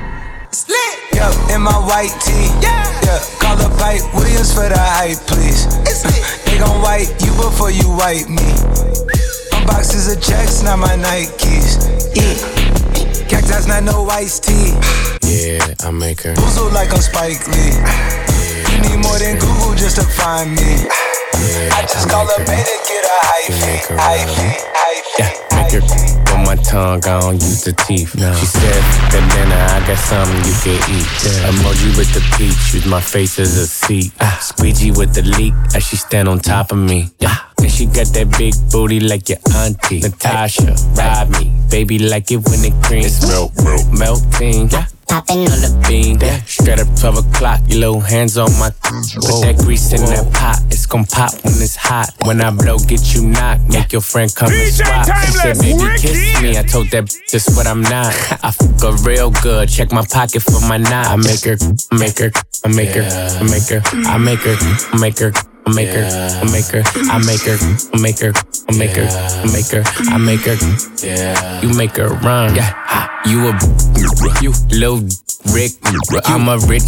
Yeah, 1.14 1.54
in 1.54 1.62
my 1.62 1.76
white 1.86 2.14
tee. 2.20 2.50
Yeah, 2.60 2.82
yeah. 3.04 3.20
Call 3.38 3.60
up 3.60 3.72
Hype 3.78 4.02
Williams 4.14 4.52
for 4.52 4.68
the 4.68 4.78
hype, 4.78 5.18
please. 5.26 5.66
It's 5.86 6.04
lit. 6.04 6.22
they 6.46 6.58
gon' 6.58 6.82
wipe 6.82 7.08
you 7.20 7.30
before 7.36 7.70
you 7.70 7.88
wipe 7.88 8.28
me. 8.28 8.48
My 9.52 9.64
boxes 9.66 10.10
of 10.10 10.22
checks, 10.22 10.62
not 10.62 10.78
my 10.78 10.96
Nikes. 10.96 11.78
Yeah. 12.16 12.62
Cactus, 13.28 13.66
not 13.66 13.84
no 13.84 14.08
iced 14.08 14.44
tea. 14.44 15.11
Yeah, 15.32 15.74
I 15.80 15.90
make 15.90 16.20
her. 16.22 16.34
Boozle 16.34 16.72
like 16.72 16.92
I'm 16.92 17.00
Spike 17.00 17.48
Lee. 17.48 17.72
You 18.68 18.78
need 18.84 19.00
more 19.00 19.18
than 19.18 19.38
Google 19.40 19.74
just 19.74 19.96
to 19.96 20.04
find 20.04 20.50
me. 20.52 20.84
I 21.72 21.82
just 21.88 22.08
call 22.08 22.28
up 22.28 22.44
Bay 22.44 22.60
to 22.60 22.76
get 22.84 23.04
a 23.04 23.16
hyphy. 23.24 23.96
Hyphy, 23.96 24.50
hyphy. 24.76 25.18
Yeah, 25.18 25.32
make 25.56 25.72
her 25.72 26.12
on 26.32 26.44
my 26.44 26.56
tongue, 26.56 27.04
I 27.04 27.20
don't 27.20 27.34
use 27.34 27.64
the 27.64 27.72
teeth. 27.72 28.14
No. 28.16 28.34
She 28.34 28.46
said, 28.46 28.82
banana, 29.10 29.56
I 29.72 29.86
got 29.86 29.98
something 29.98 30.36
you 30.44 30.56
can 30.64 30.78
eat. 30.90 31.08
Yeah. 31.24 31.50
Emoji 31.50 31.96
with 31.96 32.12
the 32.14 32.20
peach, 32.36 32.74
use 32.74 32.86
my 32.86 33.00
face 33.00 33.38
as 33.38 33.56
a 33.56 33.66
seat. 33.66 34.12
Ah. 34.20 34.38
Squeegee 34.40 34.90
with 34.90 35.14
the 35.14 35.22
leak, 35.22 35.54
as 35.74 35.84
she 35.84 35.96
stand 35.96 36.28
on 36.28 36.40
top 36.40 36.72
of 36.72 36.78
me. 36.78 37.10
Yeah. 37.18 37.36
And 37.58 37.70
she 37.70 37.86
got 37.86 38.08
that 38.08 38.34
big 38.38 38.54
booty 38.70 39.00
like 39.00 39.28
your 39.28 39.38
auntie. 39.54 40.00
Natasha, 40.00 40.74
ride 40.96 41.30
me. 41.30 41.52
Baby 41.70 41.98
like 41.98 42.30
it 42.30 42.38
when 42.48 42.64
it 42.64 42.74
creams. 42.82 43.06
It's 43.18 43.28
milk, 43.28 43.52
milk. 43.62 43.82
Melting. 43.92 44.68
Yeah. 44.70 44.86
Popping 45.08 45.48
on 45.50 45.60
the 45.60 45.84
bean. 45.88 46.20
Yeah, 46.20 46.40
straight 46.42 46.78
up 46.80 46.88
12 46.98 47.26
o'clock. 47.26 47.60
Your 47.68 47.80
little 47.80 48.00
hands 48.00 48.36
on 48.36 48.50
my. 48.58 48.70
Put 48.70 49.42
that 49.42 49.56
grease 49.64 49.92
in 49.92 50.00
that 50.06 50.32
pot. 50.32 50.60
It's 50.70 50.86
gon' 50.86 51.04
pop 51.04 51.32
when 51.44 51.54
it's 51.60 51.76
hot. 51.76 52.10
When 52.24 52.40
I 52.40 52.50
blow, 52.50 52.78
get 52.78 53.14
you 53.14 53.26
knocked. 53.28 53.68
Make 53.68 53.92
your 53.92 54.02
friend 54.02 54.34
come 54.34 54.52
and 54.52 54.72
swap. 54.72 55.06
She 55.06 55.32
said, 55.32 55.58
baby, 55.58 55.84
kiss 55.98 56.42
me. 56.42 56.58
I 56.58 56.62
told 56.62 56.90
that 56.90 57.08
just 57.28 57.56
what 57.56 57.66
I'm 57.66 57.82
not. 57.82 58.12
I 58.42 58.50
fuck 58.50 58.80
her 58.82 58.96
real 59.04 59.30
good. 59.30 59.68
Check 59.68 59.92
my 59.92 60.04
pocket 60.04 60.42
for 60.42 60.60
my 60.68 60.76
knot. 60.78 61.06
I 61.06 61.16
make 61.16 61.44
her, 61.44 61.56
I 61.90 61.96
make 61.98 62.18
her, 62.18 62.30
I 62.64 62.68
make 62.68 62.90
her, 62.94 63.04
I 63.06 63.42
make 63.44 63.68
her, 63.68 63.80
I 63.84 64.18
make 64.18 64.42
her, 64.44 64.62
I 64.92 64.98
make 64.98 65.18
her. 65.18 65.32
I 65.64 65.70
make 65.74 65.86
her, 65.94 66.02
I 66.42 66.44
make 66.50 66.66
her, 66.66 66.82
I 67.14 67.18
make 67.22 67.38
her, 67.46 67.54
I 67.92 67.98
make 67.98 68.18
her, 68.18 68.32
I 68.68 68.76
make 68.76 68.96
her, 68.96 69.04
I 69.06 69.46
make 69.46 69.70
her, 69.70 69.82
I 70.10 70.18
make 70.18 70.40
her. 70.40 70.56
Yeah, 71.06 71.62
you 71.62 71.72
make 71.76 71.96
her 71.96 72.08
run. 72.08 72.54
Yeah, 72.56 72.74
you 73.26 73.48
a 73.48 73.58
you 74.40 74.52
little 74.70 75.08
Rick. 75.52 75.72
I'm 76.24 76.48
a 76.48 76.58
rich 76.66 76.84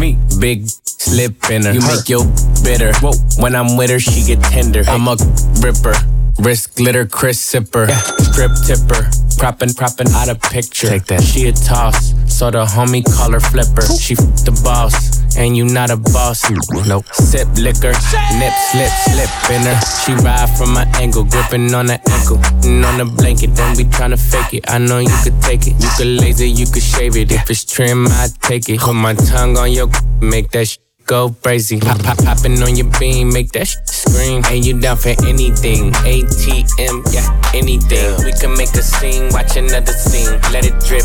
me 0.00 0.18
big 0.40 0.68
slip 0.68 1.50
in 1.50 1.64
her. 1.64 1.72
You 1.72 1.80
make 1.80 2.08
your 2.08 2.24
bitter. 2.64 2.92
Whoa, 3.00 3.12
when 3.38 3.54
I'm 3.54 3.76
with 3.76 3.90
her, 3.90 4.00
she 4.00 4.24
get 4.24 4.42
tender. 4.42 4.82
I'm 4.88 5.06
a 5.06 5.16
ripper. 5.60 5.94
Wrist 6.38 6.76
glitter, 6.76 7.04
Chris 7.06 7.38
sipper, 7.38 7.90
strip 8.32 8.52
tipper, 8.64 9.10
proppin', 9.36 9.74
proppin' 9.74 10.08
out 10.08 10.30
a 10.30 10.34
picture. 10.34 10.88
Take 10.88 11.04
that. 11.06 11.22
She 11.22 11.48
a 11.48 11.52
toss, 11.52 12.14
so 12.26 12.50
the 12.50 12.64
homie 12.64 13.04
call 13.04 13.32
her 13.32 13.40
flipper. 13.40 13.82
She 13.82 14.14
f 14.14 14.24
the 14.44 14.58
boss, 14.64 15.19
and 15.40 15.56
you 15.56 15.64
not 15.64 15.90
a 15.90 15.96
boss. 15.96 16.48
Nope. 16.86 17.06
Sip 17.14 17.48
liquor, 17.56 17.92
nip, 18.38 18.54
slip, 18.70 18.92
slip 19.08 19.32
in 19.50 19.62
her. 19.64 19.78
She 20.04 20.12
ride 20.22 20.50
from 20.56 20.74
my 20.74 20.84
angle, 21.00 21.24
gripping 21.24 21.72
on 21.74 21.86
the 21.86 21.98
ankle, 22.10 22.38
and 22.64 22.84
on 22.84 22.98
the 22.98 23.04
blanket. 23.06 23.54
Don't 23.56 23.76
be 23.76 23.84
tryna 23.84 24.18
fake 24.20 24.54
it. 24.62 24.70
I 24.70 24.78
know 24.78 24.98
you 24.98 25.16
could 25.24 25.40
take 25.42 25.66
it. 25.66 25.74
You 25.82 25.88
could 25.96 26.06
laser, 26.22 26.44
you 26.46 26.66
could 26.66 26.82
shave 26.82 27.16
it. 27.16 27.32
If 27.32 27.48
it's 27.50 27.64
trim, 27.64 28.06
I 28.08 28.28
take 28.42 28.68
it. 28.68 28.80
Put 28.80 28.94
my 28.94 29.14
tongue 29.14 29.56
on 29.56 29.72
your, 29.72 29.88
make 30.20 30.50
that. 30.50 30.68
Sh- 30.68 30.78
go 31.06 31.34
crazy. 31.42 31.80
Pop, 31.80 31.98
pop, 32.04 32.18
popping 32.18 32.62
on 32.62 32.76
your 32.76 32.86
beam, 33.00 33.32
make 33.32 33.50
that 33.52 33.66
sh- 33.66 33.76
scream. 33.86 34.42
And 34.46 34.64
you 34.64 34.78
down 34.78 34.96
for 34.96 35.14
anything? 35.26 35.90
ATM, 36.06 36.96
yeah, 37.12 37.26
anything. 37.54 38.24
We 38.24 38.32
can 38.32 38.52
make 38.56 38.70
a 38.74 38.82
scene, 38.82 39.28
watch 39.32 39.56
another 39.56 39.92
scene. 39.92 40.30
Let 40.52 40.66
it 40.66 40.76
drip, 40.86 41.02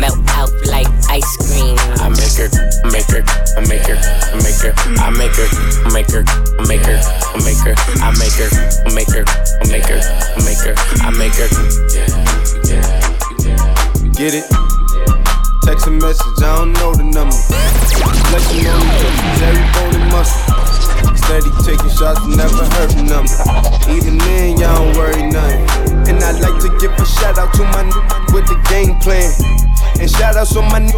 melt 0.00 0.16
out 0.38 0.50
like 0.66 0.88
ice 1.10 1.36
cream. 1.44 1.63
I 3.56 3.60
make 3.68 3.86
her, 3.86 3.94
I 3.96 4.36
make 4.42 4.58
her, 4.62 4.72
I 4.98 5.10
make 5.10 5.34
her, 5.36 5.46
I 5.84 5.90
make 5.92 6.10
her, 6.10 6.24
I 6.58 6.66
make 6.66 6.82
her, 6.86 7.74
I 8.02 8.10
make 8.18 8.34
her, 8.34 8.46
I 8.84 8.94
make 8.94 9.08
her, 9.08 9.24
I 9.62 10.44
make 10.44 10.58
her, 10.64 10.74
I 11.02 11.10
make 11.16 11.34
her. 11.34 11.48
Get 14.14 14.34
it? 14.34 14.44
Text 15.64 15.86
a 15.86 15.90
message, 15.90 16.38
I 16.38 16.56
don't 16.56 16.72
know 16.74 16.94
the 16.94 17.04
number. 17.04 17.36
Flexing 18.30 18.66
on 18.66 18.80
the 18.80 19.08
every 19.46 19.66
bone 19.74 19.94
and 20.02 20.10
muscle. 20.10 20.38
Steady 21.16 21.50
taking 21.64 21.90
shots, 21.90 22.20
never 22.26 22.64
hurting 22.78 23.06
them. 23.06 23.24
Even 23.90 24.18
then, 24.18 24.58
y'all 24.58 24.84
don't 24.84 24.96
worry 24.96 25.22
nothing. 25.30 25.64
And 26.08 26.22
I 26.22 26.32
like 26.38 26.60
to 26.62 26.70
give 26.80 26.92
a 26.92 27.06
shout 27.06 27.38
out 27.38 27.52
to 27.54 27.62
my 27.64 27.80
n- 27.80 27.90
with 28.34 28.46
the 28.46 28.58
game 28.68 28.98
plan. 29.00 29.30
And 30.00 30.10
shout 30.10 30.36
outs 30.36 30.54
on 30.56 30.68
my 30.70 30.78
n- 30.80 30.93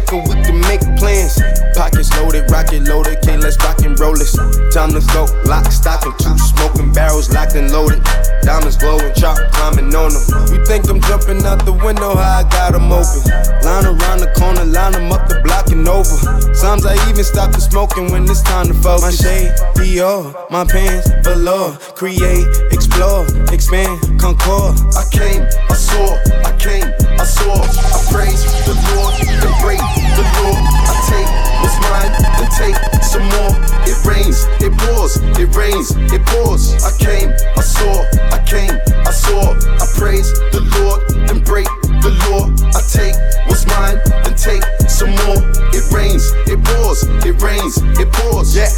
check 0.00 0.12
or 0.12 0.22
we 0.22 0.42
can 0.42 0.60
make 0.60 0.80
plans. 0.96 1.40
Pockets 1.74 2.10
loaded, 2.16 2.50
rocket 2.50 2.82
loaded, 2.82 3.18
okay, 3.18 3.36
let's 3.36 3.56
rock 3.64 3.80
and 3.82 3.98
roll 3.98 4.14
this. 4.14 4.34
Time 4.72 4.90
to 4.92 5.00
go, 5.12 5.26
lock, 5.44 5.70
stock, 5.72 6.04
and 6.04 6.18
two 6.18 6.36
smoking 6.38 6.92
barrels 6.92 7.30
locked 7.32 7.54
and 7.54 7.70
loaded. 7.70 8.02
Diamonds 8.42 8.76
glowing, 8.76 9.12
chop 9.14 9.36
climbing 9.52 9.94
on 9.94 10.12
them. 10.12 10.54
You 10.54 10.64
think 10.64 10.88
I'm 10.88 11.00
jumping 11.02 11.44
out 11.44 11.64
the 11.64 11.72
window, 11.72 12.14
how 12.14 12.40
I 12.40 12.42
got 12.44 12.72
them 12.72 12.92
open. 12.92 13.22
Line 13.62 13.86
around 13.86 14.20
the 14.20 14.32
corner, 14.36 14.64
line 14.64 14.92
them 14.92 15.12
up 15.12 15.28
the 15.28 15.40
block 15.40 15.68
and 15.70 15.86
over. 15.88 16.39
Sometimes 16.70 17.00
I 17.00 17.10
even 17.10 17.24
stop 17.24 17.50
the 17.50 17.60
smoking 17.60 18.12
when 18.12 18.30
it's 18.30 18.42
time 18.42 18.68
to 18.68 18.74
focus. 18.74 19.02
My 19.02 19.10
shade, 19.10 19.50
Dior, 19.74 20.30
my 20.52 20.62
pants, 20.62 21.10
velour. 21.26 21.74
Create, 21.98 22.46
explore, 22.70 23.26
expand, 23.50 23.98
concord. 24.20 24.78
I 24.94 25.02
came, 25.10 25.42
I 25.66 25.74
saw, 25.74 26.14
I 26.46 26.54
came, 26.62 26.86
I 27.18 27.26
saw. 27.26 27.58
I 27.58 27.98
praise 28.14 28.46
the 28.70 28.78
Lord 28.94 29.18
and 29.18 29.50
break 29.58 29.82
the 30.14 30.22
law. 30.22 30.54
I 30.86 30.94
take 31.10 31.30
what's 31.58 31.74
mine 31.90 32.14
and 32.38 32.46
take 32.54 32.78
some 33.02 33.26
more. 33.34 33.50
It 33.90 33.98
rains, 34.06 34.46
it 34.62 34.70
pours, 34.78 35.18
it 35.42 35.50
rains, 35.50 35.90
it 36.14 36.22
pours. 36.30 36.78
I 36.86 36.94
came, 37.02 37.34
I 37.58 37.66
saw, 37.66 38.06
I 38.30 38.38
came, 38.46 38.78
I 39.02 39.10
saw. 39.10 39.58
I 39.58 39.86
praise 39.98 40.30
the 40.54 40.62
Lord 40.78 41.02
and 41.34 41.44
break 41.44 41.66
the 42.00 42.12
law. 42.28 42.48
I 42.74 42.80
take 42.88 43.16
what's 43.46 43.66
mine 43.66 44.00
and 44.26 44.36
take 44.36 44.64
some 44.88 45.10
more. 45.24 45.40
It 45.72 45.84
rains, 45.92 46.32
it 46.48 46.60
pours, 46.64 47.04
it 47.24 47.40
rains, 47.40 47.78
it 48.00 48.08
pours. 48.12 48.56
Yeah, 48.56 48.70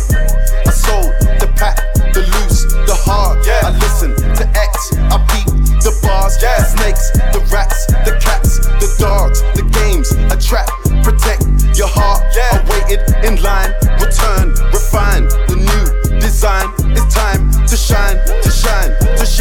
I 0.67 0.71
sold 0.71 1.11
the 1.41 1.51
pack, 1.57 1.79
the 2.13 2.21
loose, 2.21 2.65
the 2.87 2.95
hard. 2.95 3.45
Yeah, 3.47 3.69
I 3.69 3.71
listen 3.79 4.15
to 4.17 4.45
X, 4.55 4.93
I 5.11 5.17
beat 5.31 5.49
the 5.83 5.93
bars, 6.03 6.39
yeah. 6.43 6.59
the 6.59 6.65
snakes, 6.65 7.11
the 7.35 7.41
rats, 7.51 7.87
the 8.07 8.15
cats, 8.23 8.59
the 8.79 8.89
dogs, 8.99 9.43
the 9.59 9.67
games, 9.83 10.13
a 10.31 10.37
trap, 10.39 10.69
protect 11.03 11.43
your 11.77 11.89
heart. 11.89 12.23
Yeah. 12.37 12.59
I 12.59 12.71
waited 12.71 13.03
in 13.25 13.43
line, 13.43 13.73
return, 13.99 14.55
refine 14.71 15.27
the 15.51 15.59
new 15.59 16.21
design. 16.21 16.71
It's 16.95 17.15
time 17.15 17.51
to 17.67 17.77
shine, 17.77 18.19
to 18.27 18.51
shine, 18.51 18.91
to 19.17 19.27
shine, 19.27 19.32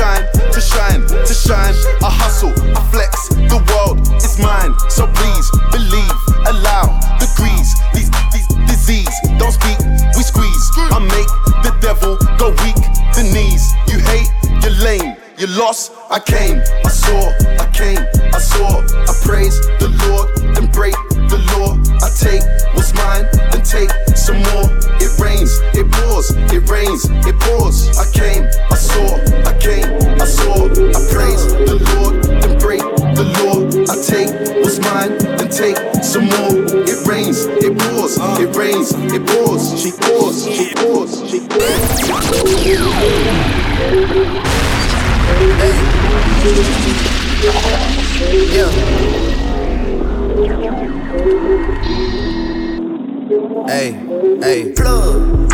Hey, 53.71 53.93
hey, 54.41 54.73
plug. 54.73 55.49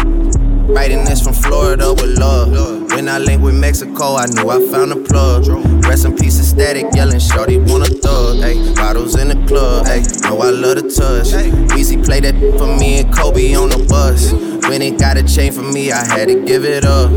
Writing 0.72 1.06
this 1.06 1.22
from 1.22 1.34
Florida 1.34 1.94
with 1.94 2.18
love. 2.18 2.50
When 2.92 3.08
I 3.08 3.20
linked 3.20 3.44
with 3.44 3.54
Mexico, 3.54 4.16
I 4.16 4.26
knew 4.26 4.50
I 4.50 4.60
found 4.72 4.92
a 4.92 4.96
plug. 4.96 5.48
Rest 5.86 6.06
in 6.06 6.18
peace, 6.18 6.42
static, 6.42 6.88
yelling, 6.96 7.20
shorty 7.20 7.60
want 7.60 7.88
a 7.88 7.94
thug. 7.94 8.38
Hey, 8.38 8.74
bottles 8.74 9.20
in 9.20 9.28
the 9.28 9.46
club. 9.46 9.86
Hey, 9.86 10.02
know 10.24 10.40
I 10.40 10.50
love 10.50 10.78
the 10.78 10.90
touch. 10.90 11.78
Easy 11.78 12.02
play 12.02 12.20
that 12.22 12.34
for 12.58 12.66
me 12.66 13.02
and 13.02 13.14
Kobe 13.14 13.54
on 13.54 13.70
the 13.70 13.86
bus. 13.88 14.32
When 14.68 14.82
it 14.82 14.98
got 14.98 15.18
a 15.18 15.24
chain 15.24 15.52
for 15.52 15.62
me, 15.62 15.92
I 15.92 16.04
had 16.04 16.28
to 16.28 16.44
give 16.44 16.66
it 16.66 16.86
up. 16.86 17.12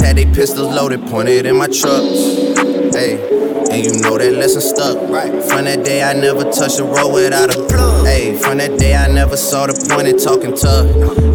Had 0.00 0.16
they 0.16 0.24
pistols 0.24 0.74
loaded, 0.74 1.06
pointed 1.06 1.44
in 1.44 1.56
my 1.58 1.66
trucks. 1.66 2.96
Hey, 2.96 3.33
and 3.74 3.84
you 3.84 4.00
know 4.00 4.16
that 4.16 4.32
lesson 4.32 4.60
stuck. 4.60 4.96
Right. 5.10 5.30
From 5.42 5.64
that 5.64 5.84
day, 5.84 6.02
I 6.02 6.12
never 6.12 6.44
touched 6.44 6.78
a 6.78 6.84
road 6.84 7.12
without 7.12 7.54
a 7.54 7.66
plug. 7.66 8.06
Hey, 8.06 8.36
from 8.36 8.58
that 8.58 8.78
day, 8.78 8.94
I 8.94 9.08
never 9.08 9.36
saw 9.36 9.66
the 9.66 9.74
point 9.90 10.06
in 10.06 10.18
talking 10.18 10.54
tough. 10.54 10.86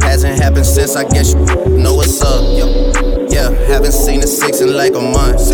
Hasn't 0.01 0.39
happened 0.39 0.65
since, 0.65 0.95
I 0.95 1.03
guess 1.03 1.33
you 1.33 1.77
know 1.77 1.95
what's 1.95 2.21
up. 2.21 2.41
Yeah, 3.29 3.51
haven't 3.67 3.91
seen 3.91 4.23
a 4.23 4.27
six 4.27 4.61
in 4.61 4.73
like 4.73 4.95
a 4.95 5.01
month. 5.01 5.49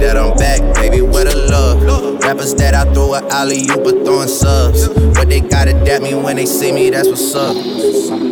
That 0.00 0.16
I'm 0.16 0.36
back, 0.36 0.60
baby, 0.74 1.00
where 1.02 1.26
a 1.26 1.34
love? 1.34 2.20
Rappers 2.22 2.54
that 2.56 2.74
I 2.74 2.92
throw 2.92 3.14
a 3.14 3.26
alley 3.28 3.58
you 3.58 3.76
but 3.76 4.04
throwing 4.04 4.28
subs. 4.28 4.88
But 4.88 5.28
they 5.28 5.40
gotta 5.40 5.72
dap 5.84 6.02
me 6.02 6.14
when 6.14 6.36
they 6.36 6.46
see 6.46 6.72
me, 6.72 6.90
that's 6.90 7.08
what's 7.08 7.34
up. 7.34 8.29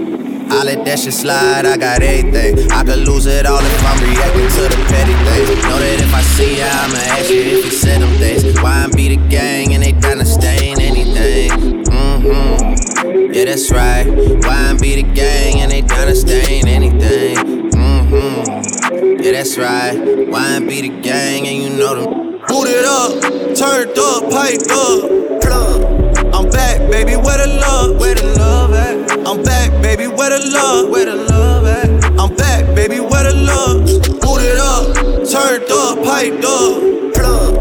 I 0.50 0.64
let 0.64 0.84
that 0.84 0.98
shit 0.98 1.12
slide, 1.12 1.66
I 1.66 1.76
got 1.76 2.02
everything. 2.02 2.70
I 2.72 2.82
could 2.84 3.06
lose 3.06 3.26
it 3.26 3.46
all 3.46 3.61
if 3.61 3.84
I'm 3.84 3.98
reacting 4.02 4.48
to 4.48 4.62
the 4.68 4.84
petty 4.88 5.12
things. 5.12 5.62
Know 5.64 5.78
that 5.78 6.00
if 6.00 6.14
I 6.14 6.22
see 6.22 6.58
ya, 6.58 6.68
I'ma 6.68 6.98
ask 7.16 7.30
you 7.30 7.40
if 7.40 7.64
you 7.64 7.70
said 7.70 8.00
them 8.00 8.14
things. 8.18 8.44
Why 8.61 8.84
I 8.84 8.96
be 8.96 9.16
the 9.16 9.28
gang 9.28 9.74
and 9.74 9.82
they 9.82 9.92
to 9.92 10.24
stain 10.24 10.80
anything? 10.80 11.50
Mm-hmm. 11.84 13.32
Yeah, 13.32 13.44
that's 13.44 13.70
right. 13.70 14.06
Why 14.06 14.70
I 14.70 14.78
be 14.80 15.02
the 15.02 15.14
gang 15.14 15.61
and 15.61 15.70
they 15.70 15.82
to 15.82 16.14
stain 16.14 16.66
anything? 16.66 17.70
Mm-hmm. 17.70 19.22
Yeah, 19.22 19.32
that's 19.32 19.58
right. 19.58 19.96
YB 19.96 20.68
the 20.82 21.02
gang, 21.02 21.46
and 21.46 21.56
you 21.62 21.70
know 21.78 21.94
them. 21.94 22.28
It 22.50 22.84
up, 22.84 23.20
turned 23.56 23.98
up, 23.98 24.30
piped 24.30 24.70
up, 24.70 25.40
plug. 25.40 26.34
I'm 26.34 26.50
back, 26.50 26.90
baby, 26.90 27.16
where 27.16 27.38
the 27.38 27.58
love? 27.61 27.98
Where 27.98 28.14
the 28.14 28.24
love 28.38 28.72
at? 28.72 28.97
I'm 29.28 29.42
back, 29.42 29.70
baby, 29.82 30.06
where 30.06 30.30
the 30.30 30.38
love? 30.54 30.88
Where 30.88 31.04
the 31.04 31.14
love 31.14 31.66
at? 31.66 31.90
I'm 32.18 32.34
back, 32.34 32.64
baby, 32.74 32.98
where 32.98 33.24
the 33.24 33.34
love? 33.34 33.84
Boot 33.84 34.40
it 34.40 34.56
up, 34.56 34.96
turned 35.28 35.70
up, 35.70 36.02
piped 36.02 36.42
up, 36.46 37.12
plug. 37.12 37.58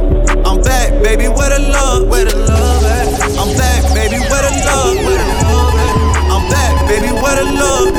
I'm 0.48 0.62
back, 0.62 0.94
baby, 1.04 1.28
where 1.28 1.50
the 1.50 1.60
love? 1.70 2.08
Where 2.08 2.24
the 2.24 2.38
love 2.38 2.86
at? 2.86 3.22
I'm 3.38 3.54
back, 3.58 3.84
baby, 3.94 4.18
where 4.18 4.44
the 4.48 4.52
love? 4.64 4.96
Where 4.96 5.18
the 5.20 5.28
love 5.44 5.76
at? 5.76 5.98
I'm 6.32 6.48
back, 6.48 6.88
baby, 6.88 7.12
where 7.12 7.36
the 7.36 7.44
love? 7.60 7.92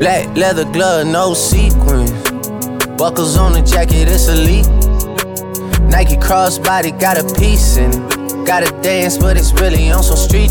Black 0.00 0.36
leather 0.36 0.64
glove, 0.64 1.06
no 1.06 1.34
sequins. 1.34 2.10
Buckles 2.98 3.36
on 3.36 3.52
the 3.52 3.62
jacket, 3.62 4.08
it's 4.08 4.26
elite. 4.26 4.66
Nike 5.88 6.16
crossbody 6.16 6.90
got 6.98 7.16
a 7.16 7.22
piece 7.38 7.76
in 7.76 7.92
it. 7.92 8.44
Gotta 8.44 8.72
dance, 8.82 9.16
but 9.16 9.36
it's 9.36 9.52
really 9.52 9.88
on 9.92 10.02
some 10.02 10.16
street. 10.16 10.50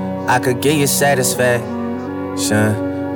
I 0.31 0.39
could 0.39 0.61
get 0.61 0.77
you 0.77 0.87
satisfaction. 0.87 2.53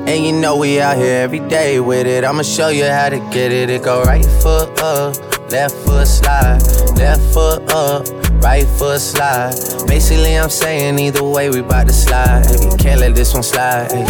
And 0.06 0.26
you 0.26 0.34
know 0.34 0.58
we 0.58 0.82
out 0.82 0.98
here 0.98 1.22
every 1.22 1.40
day 1.40 1.80
with 1.80 2.08
it. 2.08 2.26
I'ma 2.26 2.42
show 2.42 2.68
you 2.68 2.84
how 2.84 3.08
to 3.08 3.20
get 3.32 3.54
it. 3.54 3.70
It 3.70 3.84
go 3.84 4.04
right 4.04 4.26
foot 4.44 4.78
up, 4.82 5.16
left 5.50 5.76
foot 5.86 6.08
slide, 6.08 6.60
left 6.98 7.22
foot 7.34 7.72
up, 7.72 8.06
right 8.44 8.68
foot 8.68 9.00
slide. 9.00 9.56
Basically, 9.88 10.38
I'm 10.38 10.50
saying 10.50 11.00
either 11.00 11.24
way 11.24 11.50
we 11.50 11.62
bout 11.62 11.88
to 11.88 11.94
slide. 11.94 12.48
Hey, 12.48 12.76
can't 12.78 13.00
let 13.00 13.16
this 13.16 13.34
one 13.34 13.44
slide. 13.44 13.94
Hey. 13.94 14.04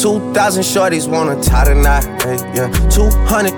2,000 0.00 0.62
shorties 0.62 1.08
wanna 1.08 1.42
tie 1.42 1.64
the 1.64 1.74
knot, 1.74 2.04
hey, 2.22 2.36
yeah. 2.54 2.70
200 2.88 3.57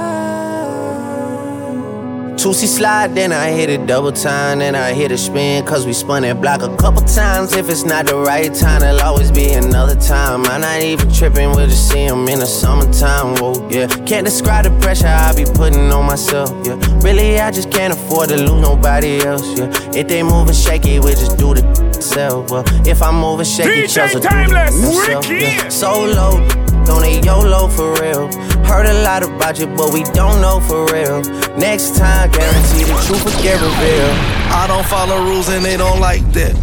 Two-C 2.41 2.65
slide, 2.65 3.13
then 3.13 3.31
I 3.31 3.51
hit 3.51 3.69
it 3.69 3.85
double 3.85 4.11
time, 4.11 4.57
then 4.59 4.73
I 4.73 4.93
hit 4.93 5.11
a 5.11 5.17
spin, 5.17 5.63
cause 5.63 5.85
we 5.85 5.93
spun 5.93 6.23
that 6.23 6.41
block 6.41 6.63
a 6.63 6.75
couple 6.75 7.03
times. 7.03 7.53
If 7.53 7.69
it's 7.69 7.83
not 7.83 8.07
the 8.07 8.15
right 8.15 8.51
time, 8.51 8.81
there'll 8.81 8.99
always 9.01 9.29
be 9.29 9.51
another 9.51 9.93
time. 9.93 10.43
I'm 10.47 10.61
not 10.61 10.81
even 10.81 11.13
tripping, 11.13 11.51
we'll 11.51 11.67
just 11.67 11.87
see 11.89 12.03
him 12.03 12.27
in 12.27 12.39
the 12.39 12.47
summertime, 12.47 13.35
whoa, 13.35 13.69
yeah. 13.69 13.85
Can't 14.07 14.25
describe 14.25 14.63
the 14.63 14.71
pressure 14.79 15.05
I 15.05 15.35
be 15.35 15.45
putting 15.45 15.91
on 15.91 16.07
myself, 16.07 16.49
yeah. 16.65 16.79
Really, 17.03 17.39
I 17.39 17.51
just 17.51 17.69
can't 17.69 17.93
afford 17.93 18.29
to 18.29 18.37
lose 18.37 18.59
nobody 18.59 19.19
else, 19.19 19.45
yeah. 19.59 19.69
If 19.93 20.07
they 20.07 20.23
moving 20.23 20.55
shaky, 20.55 20.99
we 20.99 21.11
just 21.11 21.37
do 21.37 21.53
the 21.53 21.93
self, 22.01 22.49
well. 22.49 22.63
If 22.87 23.03
I'm 23.03 23.19
moving 23.19 23.45
shaky, 23.45 23.85
just 23.85 24.15
do 24.15 24.19
the 24.19 25.27
yeah. 25.29 25.69
Solo 25.69 26.60
on 26.89 27.03
a 27.03 27.21
YOLO 27.21 27.67
for 27.67 27.93
real. 28.01 28.31
Heard 28.65 28.85
a 28.85 29.03
lot 29.03 29.23
about 29.23 29.59
you, 29.59 29.67
but 29.67 29.93
we 29.93 30.03
don't 30.15 30.41
know 30.41 30.59
for 30.61 30.85
real. 30.93 31.21
Next 31.57 31.97
time, 31.97 32.31
guarantee 32.31 32.85
the 32.85 32.95
truth 33.05 33.23
will 33.25 33.43
get 33.43 33.59
revealed. 33.61 34.17
I 34.53 34.65
don't 34.67 34.85
follow 34.85 35.17
rules 35.23 35.49
and 35.49 35.63
they 35.63 35.77
don't 35.77 35.99
like 35.99 36.23
that. 36.33 36.55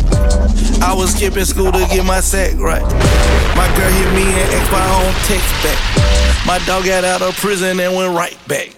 I 0.83 0.95
was 0.95 1.15
skipping 1.15 1.45
school 1.45 1.73
to 1.73 1.79
get 1.91 2.05
my 2.05 2.21
sack 2.21 2.55
right. 2.59 2.83
My 3.57 3.67
girl 3.77 3.91
hit 3.91 4.11
me 4.15 4.23
and 4.23 4.49
X 4.55 4.71
my 4.71 4.87
own 5.03 5.13
text 5.27 5.51
back. 5.63 5.79
My 6.47 6.59
dog 6.67 6.85
got 6.85 7.05
out 7.05 7.23
of 7.23 7.37
prison 7.37 7.79
and 7.81 7.95
went 7.95 8.17
right 8.17 8.39
back. 8.47 8.71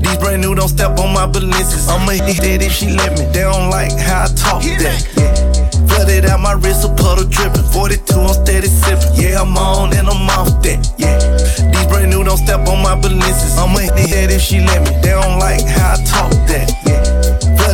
These 0.00 0.18
brand 0.18 0.42
new 0.42 0.54
don't 0.54 0.68
step 0.68 0.98
on 0.98 1.14
my 1.14 1.26
balances. 1.26 1.88
I'ma 1.88 2.12
hit 2.12 2.42
that 2.42 2.62
if 2.62 2.72
she 2.72 2.90
let 2.90 3.18
me. 3.18 3.24
They 3.26 3.42
don't 3.42 3.70
like 3.70 3.92
how 3.96 4.24
I 4.24 4.26
talk 4.34 4.62
that. 4.62 5.08
Yeah. 5.16 5.41
Flooded 6.02 6.24
out 6.24 6.40
my 6.40 6.54
wrist, 6.54 6.84
a 6.84 6.88
puddle 6.88 7.24
dripping. 7.24 7.62
42, 7.62 8.18
I'm 8.18 8.34
steady 8.34 8.66
sipping. 8.66 9.14
Yeah, 9.14 9.40
I'm 9.40 9.56
on 9.56 9.94
and 9.94 10.08
I'm 10.08 10.28
off 10.30 10.60
that. 10.64 10.82
Yeah. 10.98 11.16
These 11.70 11.86
brand 11.86 12.10
new 12.10 12.24
don't 12.24 12.38
step 12.38 12.66
on 12.66 12.82
my 12.82 12.98
balances. 13.00 13.56
I'ma 13.56 13.78
hit 13.78 14.10
that 14.10 14.32
if 14.32 14.42
she 14.42 14.58
let 14.58 14.82
me. 14.82 14.90
They 15.00 15.10
don't 15.10 15.38
like 15.38 15.64
how 15.64 15.94
I 15.94 16.02
talk 16.02 16.32
that. 16.50 16.74
Yeah. 16.84 17.11